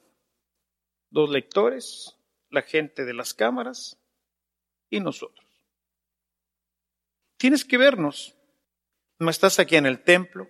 [1.09, 2.15] Dos lectores,
[2.51, 3.97] la gente de las cámaras
[4.91, 5.47] y nosotros.
[7.37, 8.35] Tienes que vernos.
[9.17, 10.47] No estás aquí en el templo.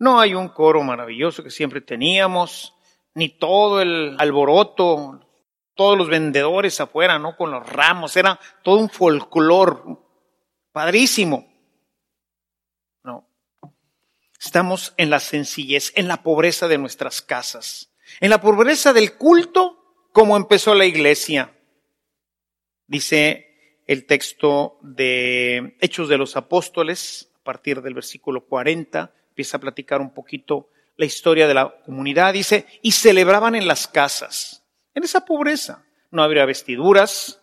[0.00, 2.74] No hay un coro maravilloso que siempre teníamos,
[3.14, 5.20] ni todo el alboroto,
[5.82, 7.36] todos los vendedores afuera, ¿no?
[7.36, 9.98] Con los ramos, era todo un folclor
[10.70, 11.48] padrísimo.
[14.38, 20.06] Estamos en la sencillez, en la pobreza de nuestras casas, en la pobreza del culto
[20.12, 21.52] como empezó la iglesia.
[22.86, 29.60] Dice el texto de Hechos de los Apóstoles, a partir del versículo 40, empieza a
[29.60, 32.34] platicar un poquito la historia de la comunidad.
[32.34, 34.61] Dice, y celebraban en las casas,
[34.94, 35.84] en esa pobreza.
[36.10, 37.40] No habría vestiduras,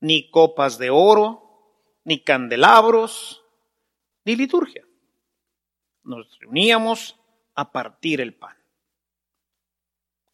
[0.00, 1.42] ni copas de oro,
[2.04, 3.42] ni candelabros,
[4.24, 4.86] ni liturgia
[6.06, 7.16] nos reuníamos
[7.54, 8.56] a partir el pan.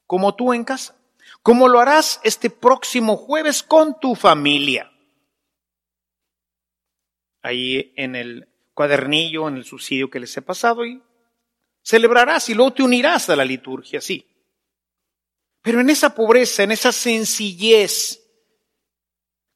[0.06, 0.96] Como tú en casa.
[1.42, 4.92] Como lo harás este próximo jueves con tu familia.
[7.42, 11.02] Ahí en el cuadernillo, en el subsidio que les he pasado, y
[11.82, 14.26] celebrarás y luego te unirás a la liturgia, sí.
[15.62, 18.22] Pero en esa pobreza, en esa sencillez,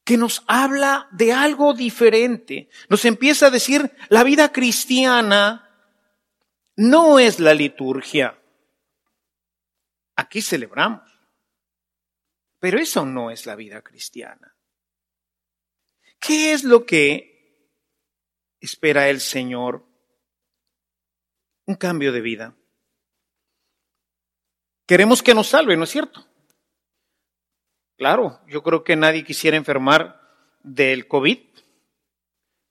[0.07, 5.67] que nos habla de algo diferente, nos empieza a decir, la vida cristiana
[6.77, 8.41] no es la liturgia.
[10.15, 11.11] Aquí celebramos.
[12.59, 14.55] Pero eso no es la vida cristiana.
[16.19, 17.69] ¿Qué es lo que
[18.61, 19.85] espera el Señor?
[21.65, 22.55] Un cambio de vida.
[24.87, 26.25] Queremos que nos salve, ¿no es cierto?
[27.97, 30.21] Claro, yo creo que nadie quisiera enfermar
[30.63, 31.39] del COVID.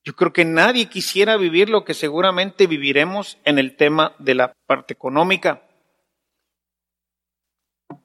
[0.02, 4.52] Yo creo que nadie quisiera vivir lo que seguramente viviremos en el tema de la
[4.66, 5.62] parte económica.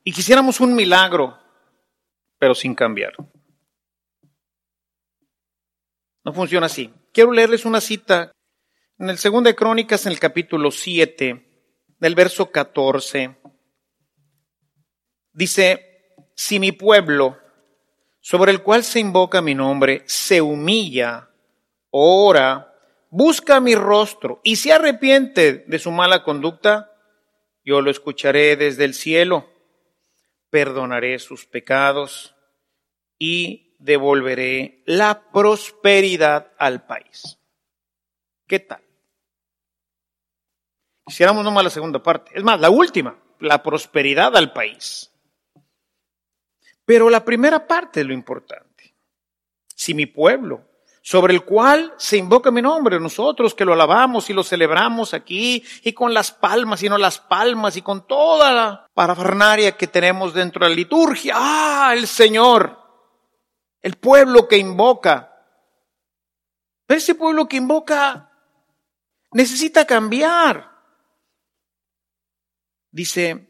[0.04, 1.38] Y quisiéramos un milagro,
[2.38, 3.14] pero sin cambiar.
[6.26, 6.92] No funciona así.
[7.14, 8.32] Quiero leerles una cita
[8.98, 11.70] en el segundo de Crónicas, en el capítulo 7,
[12.00, 13.38] del verso 14.
[15.34, 17.38] Dice, si mi pueblo,
[18.20, 21.30] sobre el cual se invoca mi nombre, se humilla
[21.92, 22.74] ora,
[23.10, 26.92] busca mi rostro y se arrepiente de su mala conducta,
[27.64, 29.50] yo lo escucharé desde el cielo,
[30.50, 32.36] perdonaré sus pecados
[33.20, 37.38] y devolveré la prosperidad al país.
[38.48, 38.82] ¿Qué tal?
[41.06, 42.32] Quisiéramos nomás la segunda parte.
[42.34, 45.11] Es más, la última, la prosperidad al país.
[46.86, 48.96] Pero la primera parte es lo importante.
[49.76, 54.34] Si mi pueblo, sobre el cual se invoca mi nombre, nosotros que lo alabamos y
[54.34, 58.88] lo celebramos aquí, y con las palmas y no las palmas, y con toda la
[58.94, 62.78] parafernaria que tenemos dentro de la liturgia, ah, el Señor,
[63.82, 65.28] el pueblo que invoca.
[66.86, 68.32] Pero ese pueblo que invoca
[69.32, 70.70] necesita cambiar.
[72.92, 73.50] Dice,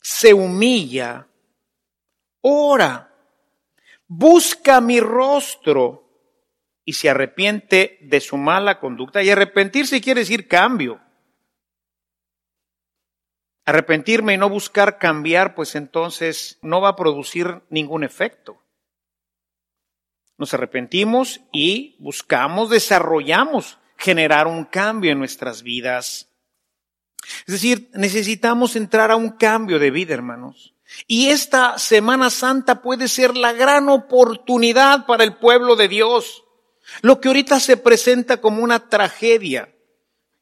[0.00, 1.26] se humilla,
[2.42, 3.14] ora,
[4.06, 6.02] busca mi rostro
[6.84, 9.22] y se arrepiente de su mala conducta.
[9.22, 11.00] Y arrepentirse quiere decir cambio.
[13.64, 18.60] Arrepentirme y no buscar cambiar, pues entonces no va a producir ningún efecto.
[20.36, 26.28] Nos arrepentimos y buscamos, desarrollamos, generar un cambio en nuestras vidas.
[27.46, 30.71] Es decir, necesitamos entrar a un cambio de vida, hermanos.
[31.06, 36.44] Y esta Semana Santa puede ser la gran oportunidad para el pueblo de Dios.
[37.00, 39.74] Lo que ahorita se presenta como una tragedia.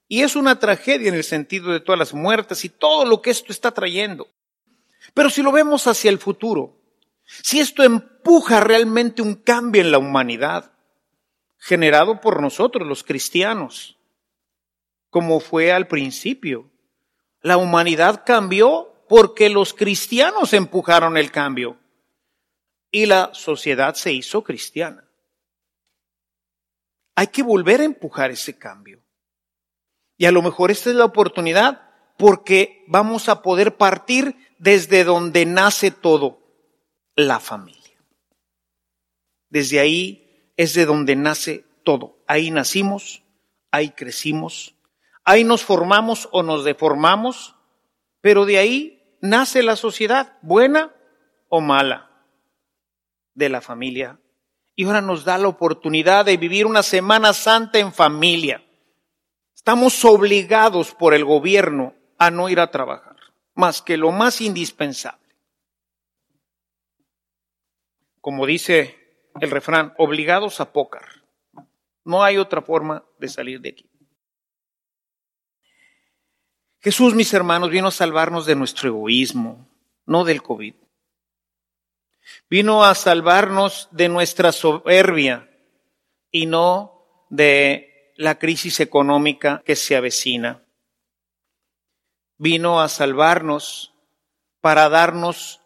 [0.08, 3.30] Y es una tragedia en el sentido de todas las muertes y todo lo que
[3.30, 4.28] esto está trayendo.
[5.14, 6.76] Pero si lo vemos hacia el futuro,
[7.24, 10.72] si esto empuja realmente un cambio en la humanidad,
[11.58, 13.96] generado por nosotros los cristianos,
[15.10, 16.70] como fue al principio,
[17.42, 21.76] la humanidad cambió porque los cristianos empujaron el cambio
[22.92, 25.02] y la sociedad se hizo cristiana.
[27.16, 29.02] Hay que volver a empujar ese cambio.
[30.16, 35.44] Y a lo mejor esta es la oportunidad porque vamos a poder partir desde donde
[35.44, 36.38] nace todo,
[37.16, 38.00] la familia.
[39.48, 42.22] Desde ahí es de donde nace todo.
[42.28, 43.24] Ahí nacimos,
[43.72, 44.76] ahí crecimos,
[45.24, 47.56] ahí nos formamos o nos deformamos,
[48.20, 50.94] pero de ahí nace la sociedad, buena
[51.48, 52.10] o mala,
[53.34, 54.18] de la familia
[54.74, 58.64] y ahora nos da la oportunidad de vivir una Semana Santa en familia.
[59.54, 63.16] Estamos obligados por el gobierno a no ir a trabajar,
[63.54, 65.36] más que lo más indispensable.
[68.20, 68.96] Como dice
[69.40, 71.04] el refrán, obligados a pócar.
[72.04, 73.89] No hay otra forma de salir de aquí.
[76.82, 79.68] Jesús, mis hermanos, vino a salvarnos de nuestro egoísmo,
[80.06, 80.74] no del COVID.
[82.48, 85.50] Vino a salvarnos de nuestra soberbia
[86.30, 90.62] y no de la crisis económica que se avecina.
[92.38, 93.92] Vino a salvarnos
[94.60, 95.60] para darnos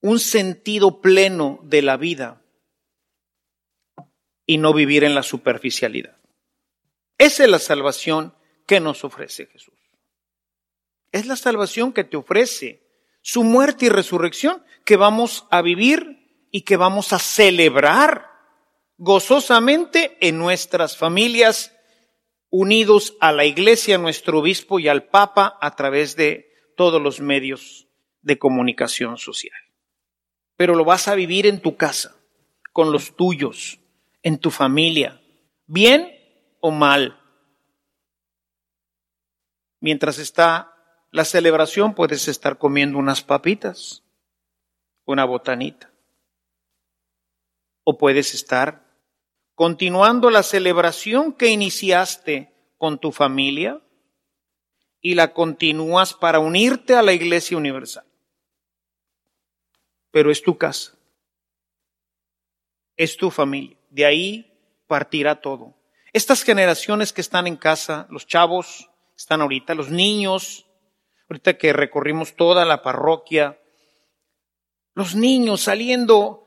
[0.00, 2.42] un sentido pleno de la vida
[4.44, 6.16] y no vivir en la superficialidad.
[7.16, 8.34] Esa es la salvación
[8.66, 9.81] que nos ofrece Jesús.
[11.12, 12.82] Es la salvación que te ofrece
[13.20, 18.26] su muerte y resurrección que vamos a vivir y que vamos a celebrar
[18.96, 21.74] gozosamente en nuestras familias,
[22.50, 27.20] unidos a la iglesia, a nuestro obispo y al papa a través de todos los
[27.20, 27.88] medios
[28.22, 29.58] de comunicación social.
[30.56, 32.16] Pero lo vas a vivir en tu casa,
[32.72, 33.78] con los tuyos,
[34.22, 35.20] en tu familia,
[35.66, 36.10] bien
[36.60, 37.20] o mal.
[39.80, 40.71] Mientras está
[41.12, 44.02] la celebración puedes estar comiendo unas papitas,
[45.04, 45.92] una botanita.
[47.84, 48.86] O puedes estar
[49.54, 53.82] continuando la celebración que iniciaste con tu familia
[55.02, 58.06] y la continúas para unirte a la Iglesia Universal.
[60.10, 60.94] Pero es tu casa,
[62.96, 65.74] es tu familia, de ahí partirá todo.
[66.14, 70.66] Estas generaciones que están en casa, los chavos están ahorita, los niños,
[71.32, 73.58] ahorita que recorrimos toda la parroquia,
[74.94, 76.46] los niños saliendo,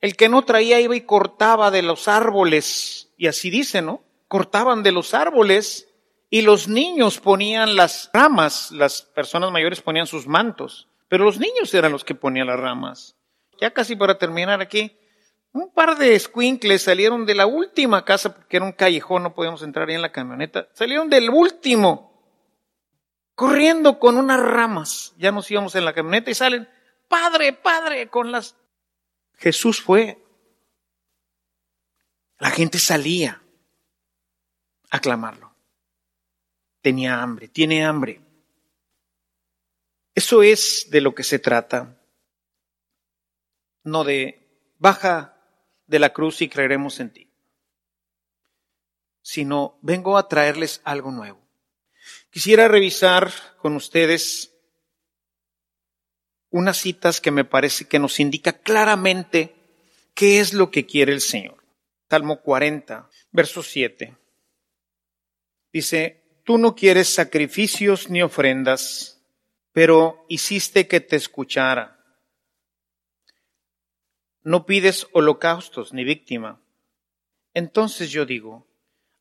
[0.00, 4.02] el que no traía iba y cortaba de los árboles, y así dice, ¿no?
[4.26, 5.88] Cortaban de los árboles
[6.30, 11.72] y los niños ponían las ramas, las personas mayores ponían sus mantos, pero los niños
[11.72, 13.16] eran los que ponían las ramas.
[13.60, 14.98] Ya casi para terminar aquí,
[15.52, 19.62] un par de squinkles salieron de la última casa, porque era un callejón, no podíamos
[19.62, 22.13] entrar ahí en la camioneta, salieron del último
[23.34, 25.14] corriendo con unas ramas.
[25.18, 26.68] Ya nos íbamos en la camioneta y salen,
[27.08, 28.56] Padre, Padre, con las...
[29.36, 30.24] Jesús fue.
[32.38, 33.42] La gente salía
[34.90, 35.54] a clamarlo.
[36.80, 38.20] Tenía hambre, tiene hambre.
[40.14, 41.98] Eso es de lo que se trata.
[43.82, 44.46] No de
[44.78, 45.36] baja
[45.86, 47.30] de la cruz y creeremos en ti.
[49.22, 51.43] Sino vengo a traerles algo nuevo.
[52.34, 54.52] Quisiera revisar con ustedes
[56.50, 59.54] unas citas que me parece que nos indica claramente
[60.14, 61.62] qué es lo que quiere el Señor.
[62.10, 64.16] Salmo 40, verso 7.
[65.72, 69.22] Dice, tú no quieres sacrificios ni ofrendas,
[69.70, 72.04] pero hiciste que te escuchara.
[74.42, 76.60] No pides holocaustos ni víctima.
[77.54, 78.66] Entonces yo digo,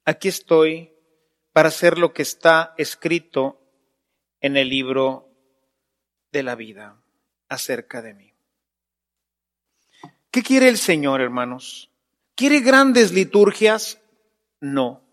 [0.03, 0.92] aquí estoy
[1.53, 3.61] para hacer lo que está escrito
[4.41, 5.29] en el libro
[6.31, 7.01] de la vida
[7.47, 8.33] acerca de mí.
[10.31, 11.91] ¿Qué quiere el Señor, hermanos?
[12.35, 14.01] ¿Quiere grandes liturgias?
[14.59, 15.03] No.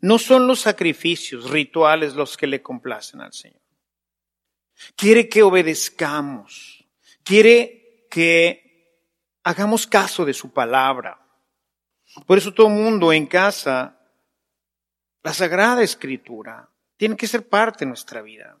[0.00, 3.62] No son los sacrificios rituales los que le complacen al Señor.
[4.96, 6.84] Quiere que obedezcamos.
[7.22, 8.98] Quiere que
[9.44, 11.24] hagamos caso de su palabra.
[12.26, 14.01] Por eso todo mundo en casa,
[15.22, 18.58] la Sagrada Escritura, tiene que ser parte de nuestra vida.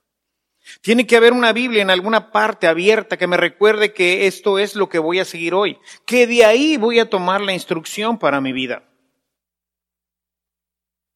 [0.80, 4.76] Tiene que haber una Biblia en alguna parte abierta que me recuerde que esto es
[4.76, 8.40] lo que voy a seguir hoy, que de ahí voy a tomar la instrucción para
[8.40, 8.88] mi vida.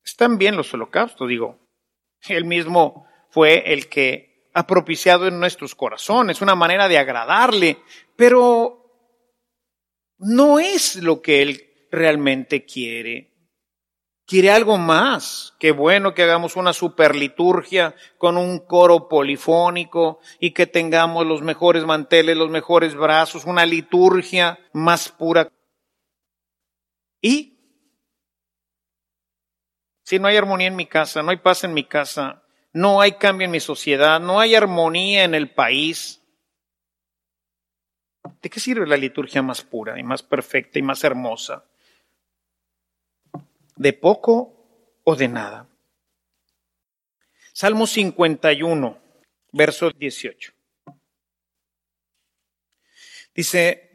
[0.04, 1.58] Están bien los holocaustos, digo.
[2.28, 7.78] Él mismo fue el que ha propiciado en nuestros corazones una manera de agradarle,
[8.16, 8.86] pero
[10.18, 13.35] no es lo que Él realmente quiere.
[14.26, 15.54] Quiere algo más.
[15.60, 21.84] Qué bueno que hagamos una superliturgia con un coro polifónico y que tengamos los mejores
[21.84, 25.48] manteles, los mejores brazos, una liturgia más pura.
[27.22, 27.56] Y
[30.02, 33.12] si no hay armonía en mi casa, no hay paz en mi casa, no hay
[33.12, 36.20] cambio en mi sociedad, no hay armonía en el país,
[38.42, 41.64] ¿de qué sirve la liturgia más pura y más perfecta y más hermosa?
[43.76, 45.68] ¿De poco o de nada?
[47.52, 48.98] Salmo 51,
[49.52, 50.52] verso 18.
[53.34, 53.86] Dice,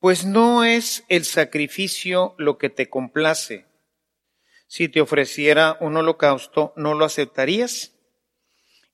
[0.00, 3.66] pues no es el sacrificio lo que te complace,
[4.66, 7.96] si te ofreciera un holocausto, ¿no lo aceptarías?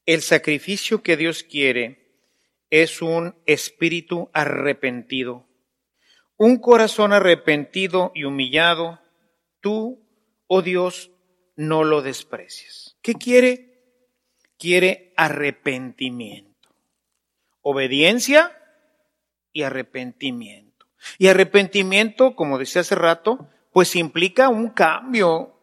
[0.07, 2.15] El sacrificio que Dios quiere
[2.71, 5.47] es un espíritu arrepentido,
[6.37, 9.01] un corazón arrepentido y humillado.
[9.61, 10.06] Tú,
[10.47, 11.11] oh Dios,
[11.57, 12.97] no lo desprecias.
[13.03, 13.81] ¿Qué quiere?
[14.59, 16.71] Quiere arrepentimiento,
[17.61, 18.57] obediencia
[19.53, 20.87] y arrepentimiento.
[21.19, 25.57] Y arrepentimiento, como decía hace rato, pues implica un cambio,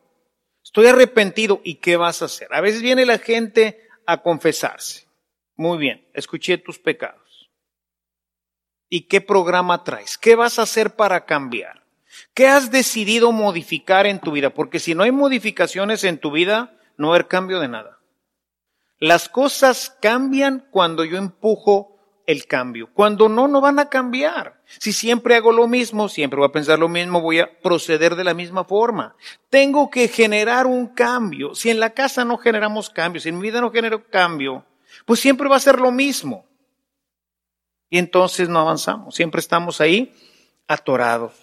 [0.63, 1.61] Estoy arrepentido.
[1.63, 2.47] ¿Y qué vas a hacer?
[2.51, 5.07] A veces viene la gente a confesarse.
[5.55, 7.51] Muy bien, escuché tus pecados.
[8.89, 10.17] ¿Y qué programa traes?
[10.17, 11.82] ¿Qué vas a hacer para cambiar?
[12.33, 14.51] ¿Qué has decidido modificar en tu vida?
[14.51, 17.99] Porque si no hay modificaciones en tu vida, no va a haber cambio de nada.
[18.99, 21.93] Las cosas cambian cuando yo empujo
[22.25, 22.89] el cambio.
[22.93, 24.61] Cuando no, no van a cambiar.
[24.65, 28.23] Si siempre hago lo mismo, siempre voy a pensar lo mismo, voy a proceder de
[28.23, 29.15] la misma forma.
[29.49, 31.53] Tengo que generar un cambio.
[31.55, 34.65] Si en la casa no generamos cambio, si en mi vida no genero cambio,
[35.05, 36.45] pues siempre va a ser lo mismo.
[37.89, 40.13] Y entonces no avanzamos, siempre estamos ahí
[40.67, 41.42] atorados.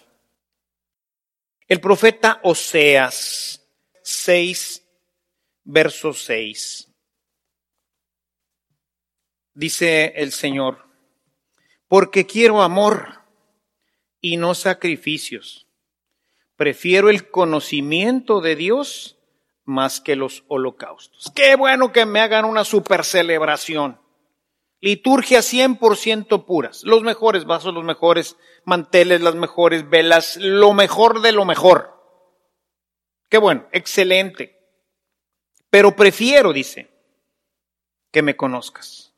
[1.71, 3.65] El profeta Oseas
[4.03, 4.85] 6,
[5.63, 6.89] verso 6.
[9.53, 10.85] Dice el Señor,
[11.87, 13.21] porque quiero amor
[14.19, 15.65] y no sacrificios.
[16.57, 19.17] Prefiero el conocimiento de Dios
[19.63, 21.31] más que los holocaustos.
[21.33, 23.97] Qué bueno que me hagan una super celebración.
[24.81, 26.83] Liturgia 100% puras.
[26.83, 32.01] Los mejores vasos, los mejores manteles, las mejores velas, lo mejor de lo mejor.
[33.29, 34.59] Qué bueno, excelente.
[35.69, 36.91] Pero prefiero, dice,
[38.11, 39.13] que me conozcas.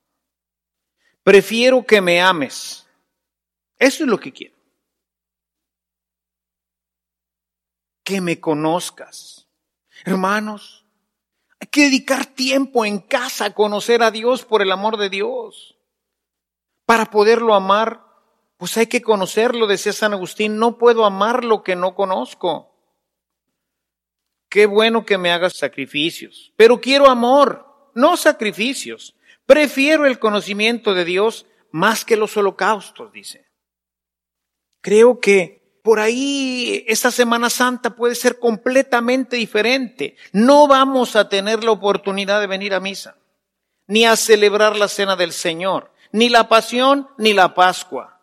[1.24, 2.86] Prefiero que me ames.
[3.80, 4.56] Eso es lo que quiero.
[8.04, 9.48] Que me conozcas.
[10.04, 10.83] Hermanos,
[11.64, 15.78] hay que dedicar tiempo en casa a conocer a Dios por el amor de Dios.
[16.86, 18.04] Para poderlo amar,
[18.58, 22.76] pues hay que conocerlo, decía San Agustín, no puedo amar lo que no conozco.
[24.50, 29.16] Qué bueno que me hagas sacrificios, pero quiero amor, no sacrificios.
[29.46, 33.48] Prefiero el conocimiento de Dios más que los holocaustos, dice.
[34.82, 40.16] Creo que por ahí esta Semana Santa puede ser completamente diferente.
[40.32, 43.18] No vamos a tener la oportunidad de venir a misa,
[43.86, 48.22] ni a celebrar la cena del Señor, ni la pasión, ni la Pascua.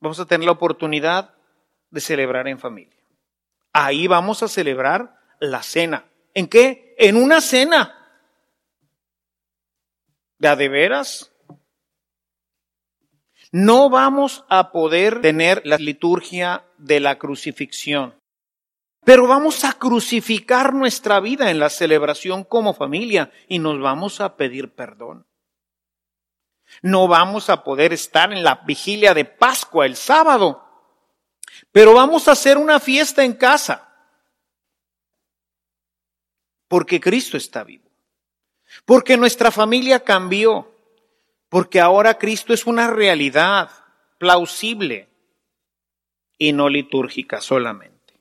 [0.00, 1.34] Vamos a tener la oportunidad
[1.90, 2.98] de celebrar en familia.
[3.72, 6.06] Ahí vamos a celebrar la cena.
[6.34, 6.96] ¿En qué?
[6.98, 7.96] En una cena
[10.38, 11.29] de a de veras,
[13.52, 18.14] No vamos a poder tener la liturgia de la crucifixión,
[19.04, 24.36] pero vamos a crucificar nuestra vida en la celebración como familia y nos vamos a
[24.36, 25.26] pedir perdón.
[26.82, 30.64] No vamos a poder estar en la vigilia de Pascua el sábado,
[31.72, 33.88] pero vamos a hacer una fiesta en casa,
[36.68, 37.90] porque Cristo está vivo,
[38.84, 40.69] porque nuestra familia cambió,
[41.50, 43.70] porque ahora Cristo es una realidad
[44.18, 45.08] plausible
[46.38, 48.14] y no litúrgica solamente.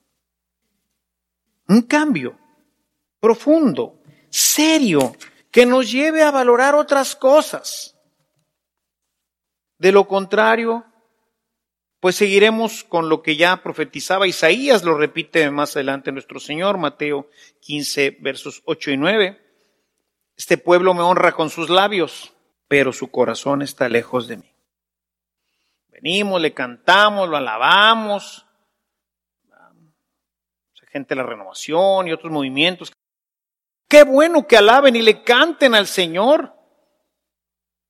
[1.68, 2.38] Un cambio
[3.20, 5.16] profundo, serio,
[5.52, 7.96] que nos lleve a valorar otras cosas.
[9.78, 10.86] De lo contrario,
[12.00, 17.30] pues seguiremos con lo que ya profetizaba Isaías, lo repite más adelante nuestro Señor, Mateo
[17.62, 19.42] 15, versos 8 y 9.
[20.36, 22.34] Este pueblo me honra con sus labios,
[22.70, 24.54] pero su corazón está lejos de mí.
[25.90, 28.46] Venimos, le cantamos, lo alabamos.
[30.92, 32.92] Gente de la renovación y otros movimientos.
[33.88, 36.52] Qué bueno que alaben y le canten al Señor.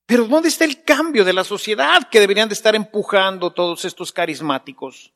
[0.06, 4.12] Pero ¿dónde está el cambio de la sociedad que deberían de estar empujando todos estos
[4.12, 5.14] carismáticos?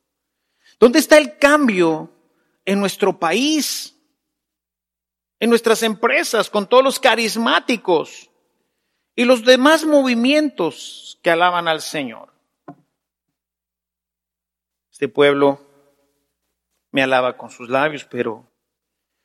[0.78, 2.10] ¿Dónde está el cambio
[2.64, 3.98] en nuestro país?
[5.40, 8.30] En nuestras empresas, con todos los carismáticos
[9.16, 12.32] y los demás movimientos que alaban al Señor.
[14.90, 15.60] Este pueblo
[16.90, 18.48] me alaba con sus labios, pero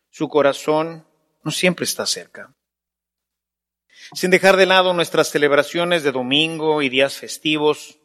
[0.09, 1.05] su corazón
[1.43, 2.53] no siempre está cerca.
[4.13, 7.99] Sin dejar de lado nuestras celebraciones de domingo y días festivos,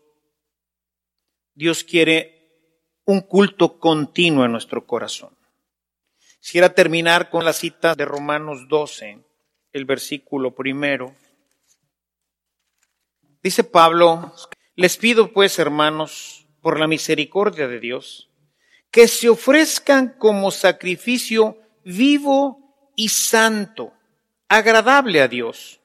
[1.54, 2.34] Dios quiere
[3.04, 5.36] un culto continuo en nuestro corazón.
[6.40, 9.20] Quisiera terminar con la cita de Romanos 12,
[9.72, 11.14] el versículo primero.
[13.44, 14.32] Dice Pablo,
[14.74, 18.30] les pido pues, hermanos, por la misericordia de Dios,
[18.90, 23.92] que se ofrezcan como sacrificio vivo y santo,
[24.48, 25.78] agradable a Dios.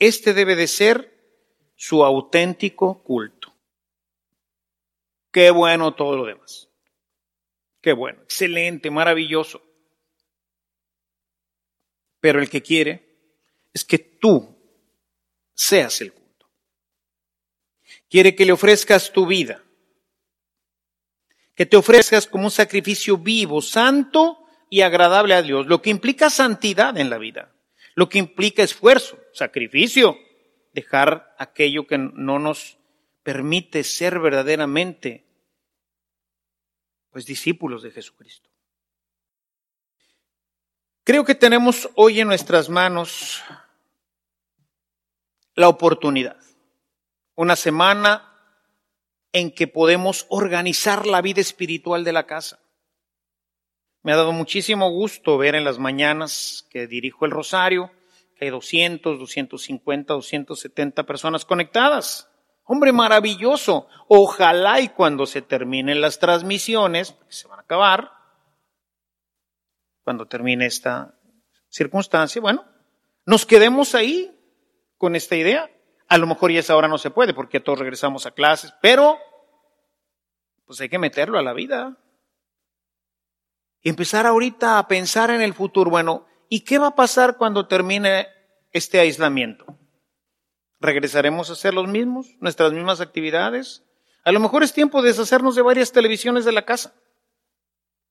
[0.00, 1.14] Este debe de ser
[1.76, 3.54] su auténtico culto.
[5.30, 6.68] Qué bueno todo lo demás.
[7.80, 9.62] Qué bueno, excelente, maravilloso.
[12.18, 13.38] Pero el que quiere
[13.72, 14.52] es que tú
[15.54, 16.19] seas el
[18.10, 19.62] quiere que le ofrezcas tu vida,
[21.54, 26.28] que te ofrezcas como un sacrificio vivo, santo y agradable a Dios, lo que implica
[26.28, 27.54] santidad en la vida,
[27.94, 30.18] lo que implica esfuerzo, sacrificio,
[30.72, 32.78] dejar aquello que no nos
[33.22, 35.26] permite ser verdaderamente
[37.10, 38.48] pues discípulos de Jesucristo.
[41.04, 43.42] Creo que tenemos hoy en nuestras manos
[45.54, 46.49] la oportunidad
[47.34, 48.26] una semana
[49.32, 52.58] en que podemos organizar la vida espiritual de la casa.
[54.02, 57.90] Me ha dado muchísimo gusto ver en las mañanas que dirijo el rosario
[58.40, 62.26] que hay 200, 250, 270 personas conectadas.
[62.64, 63.86] Hombre, maravilloso.
[64.08, 68.10] Ojalá y cuando se terminen las transmisiones, que se van a acabar,
[70.02, 71.14] cuando termine esta
[71.68, 72.64] circunstancia, bueno,
[73.26, 74.34] nos quedemos ahí
[74.96, 75.70] con esta idea.
[76.10, 79.16] A lo mejor ya esa hora no se puede porque todos regresamos a clases, pero
[80.66, 81.98] pues hay que meterlo a la vida.
[83.80, 85.88] Y empezar ahorita a pensar en el futuro.
[85.88, 88.26] Bueno, ¿y qué va a pasar cuando termine
[88.72, 89.78] este aislamiento?
[90.80, 93.84] ¿Regresaremos a hacer los mismos, nuestras mismas actividades?
[94.24, 96.92] A lo mejor es tiempo de deshacernos de varias televisiones de la casa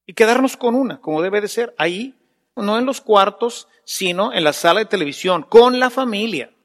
[0.05, 2.17] y quedarnos con una, como debe de ser, ahí,
[2.55, 6.55] no en los cuartos, sino en la sala de televisión, con la familia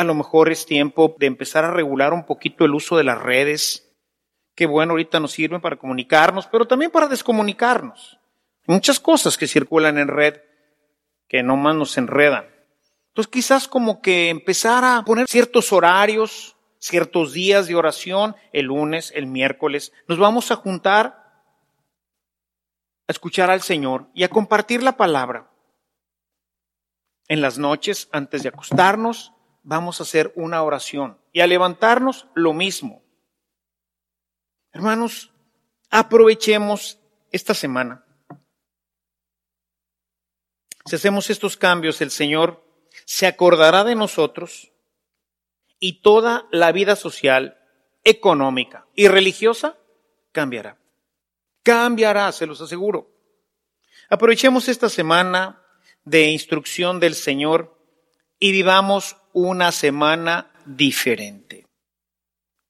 [0.00, 3.20] a lo mejor es tiempo de empezar a regular un poquito el uso de las
[3.20, 3.92] redes,
[4.54, 8.18] que bueno, ahorita nos sirven para comunicarnos, pero también para descomunicarnos.
[8.66, 10.40] Muchas cosas que circulan en red
[11.28, 12.46] que no más nos enredan.
[13.08, 19.12] Entonces quizás como que empezar a poner ciertos horarios, ciertos días de oración, el lunes,
[19.14, 21.44] el miércoles, nos vamos a juntar
[23.06, 25.50] a escuchar al Señor y a compartir la palabra.
[27.28, 29.34] En las noches, antes de acostarnos,
[29.70, 31.16] vamos a hacer una oración.
[31.32, 33.04] Y a levantarnos, lo mismo.
[34.72, 35.32] Hermanos,
[35.90, 36.98] aprovechemos
[37.30, 38.04] esta semana.
[40.86, 42.64] Si hacemos estos cambios, el Señor
[43.04, 44.72] se acordará de nosotros
[45.78, 47.56] y toda la vida social,
[48.02, 49.78] económica y religiosa
[50.32, 50.78] cambiará.
[51.62, 53.08] Cambiará, se los aseguro.
[54.08, 55.62] Aprovechemos esta semana
[56.04, 57.78] de instrucción del Señor
[58.40, 61.66] y vivamos una semana diferente.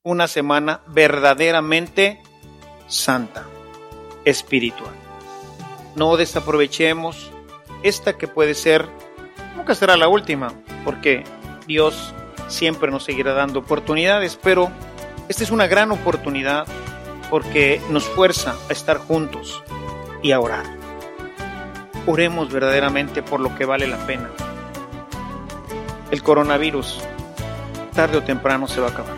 [0.03, 2.21] Una semana verdaderamente
[2.87, 3.47] santa,
[4.25, 4.95] espiritual.
[5.97, 7.31] No desaprovechemos
[7.83, 8.87] esta que puede ser,
[9.57, 10.53] nunca será la última,
[10.85, 11.25] porque
[11.67, 12.15] Dios
[12.49, 14.71] siempre nos seguirá dando oportunidades, pero
[15.29, 16.67] esta es una gran oportunidad
[17.31, 19.63] porque nos fuerza a estar juntos
[20.23, 20.67] y a orar.
[22.07, 24.31] Oremos verdaderamente por lo que vale la pena.
[26.11, 27.01] El coronavirus,
[27.95, 29.17] tarde o temprano, se va a acabar.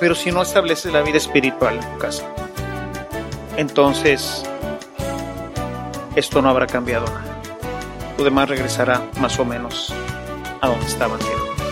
[0.00, 2.24] Pero si no estableces la vida espiritual en tu casa,
[3.56, 4.44] entonces
[6.16, 7.40] esto no habrá cambiado nada.
[8.16, 9.92] Lo demás regresará más o menos
[10.60, 11.62] a donde estaba anteriormente.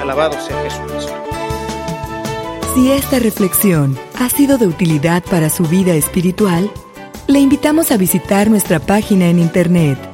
[0.00, 1.12] Alabado sea Jesucristo.
[2.74, 6.70] Si esta reflexión ha sido de utilidad para su vida espiritual,
[7.26, 10.13] le invitamos a visitar nuestra página en internet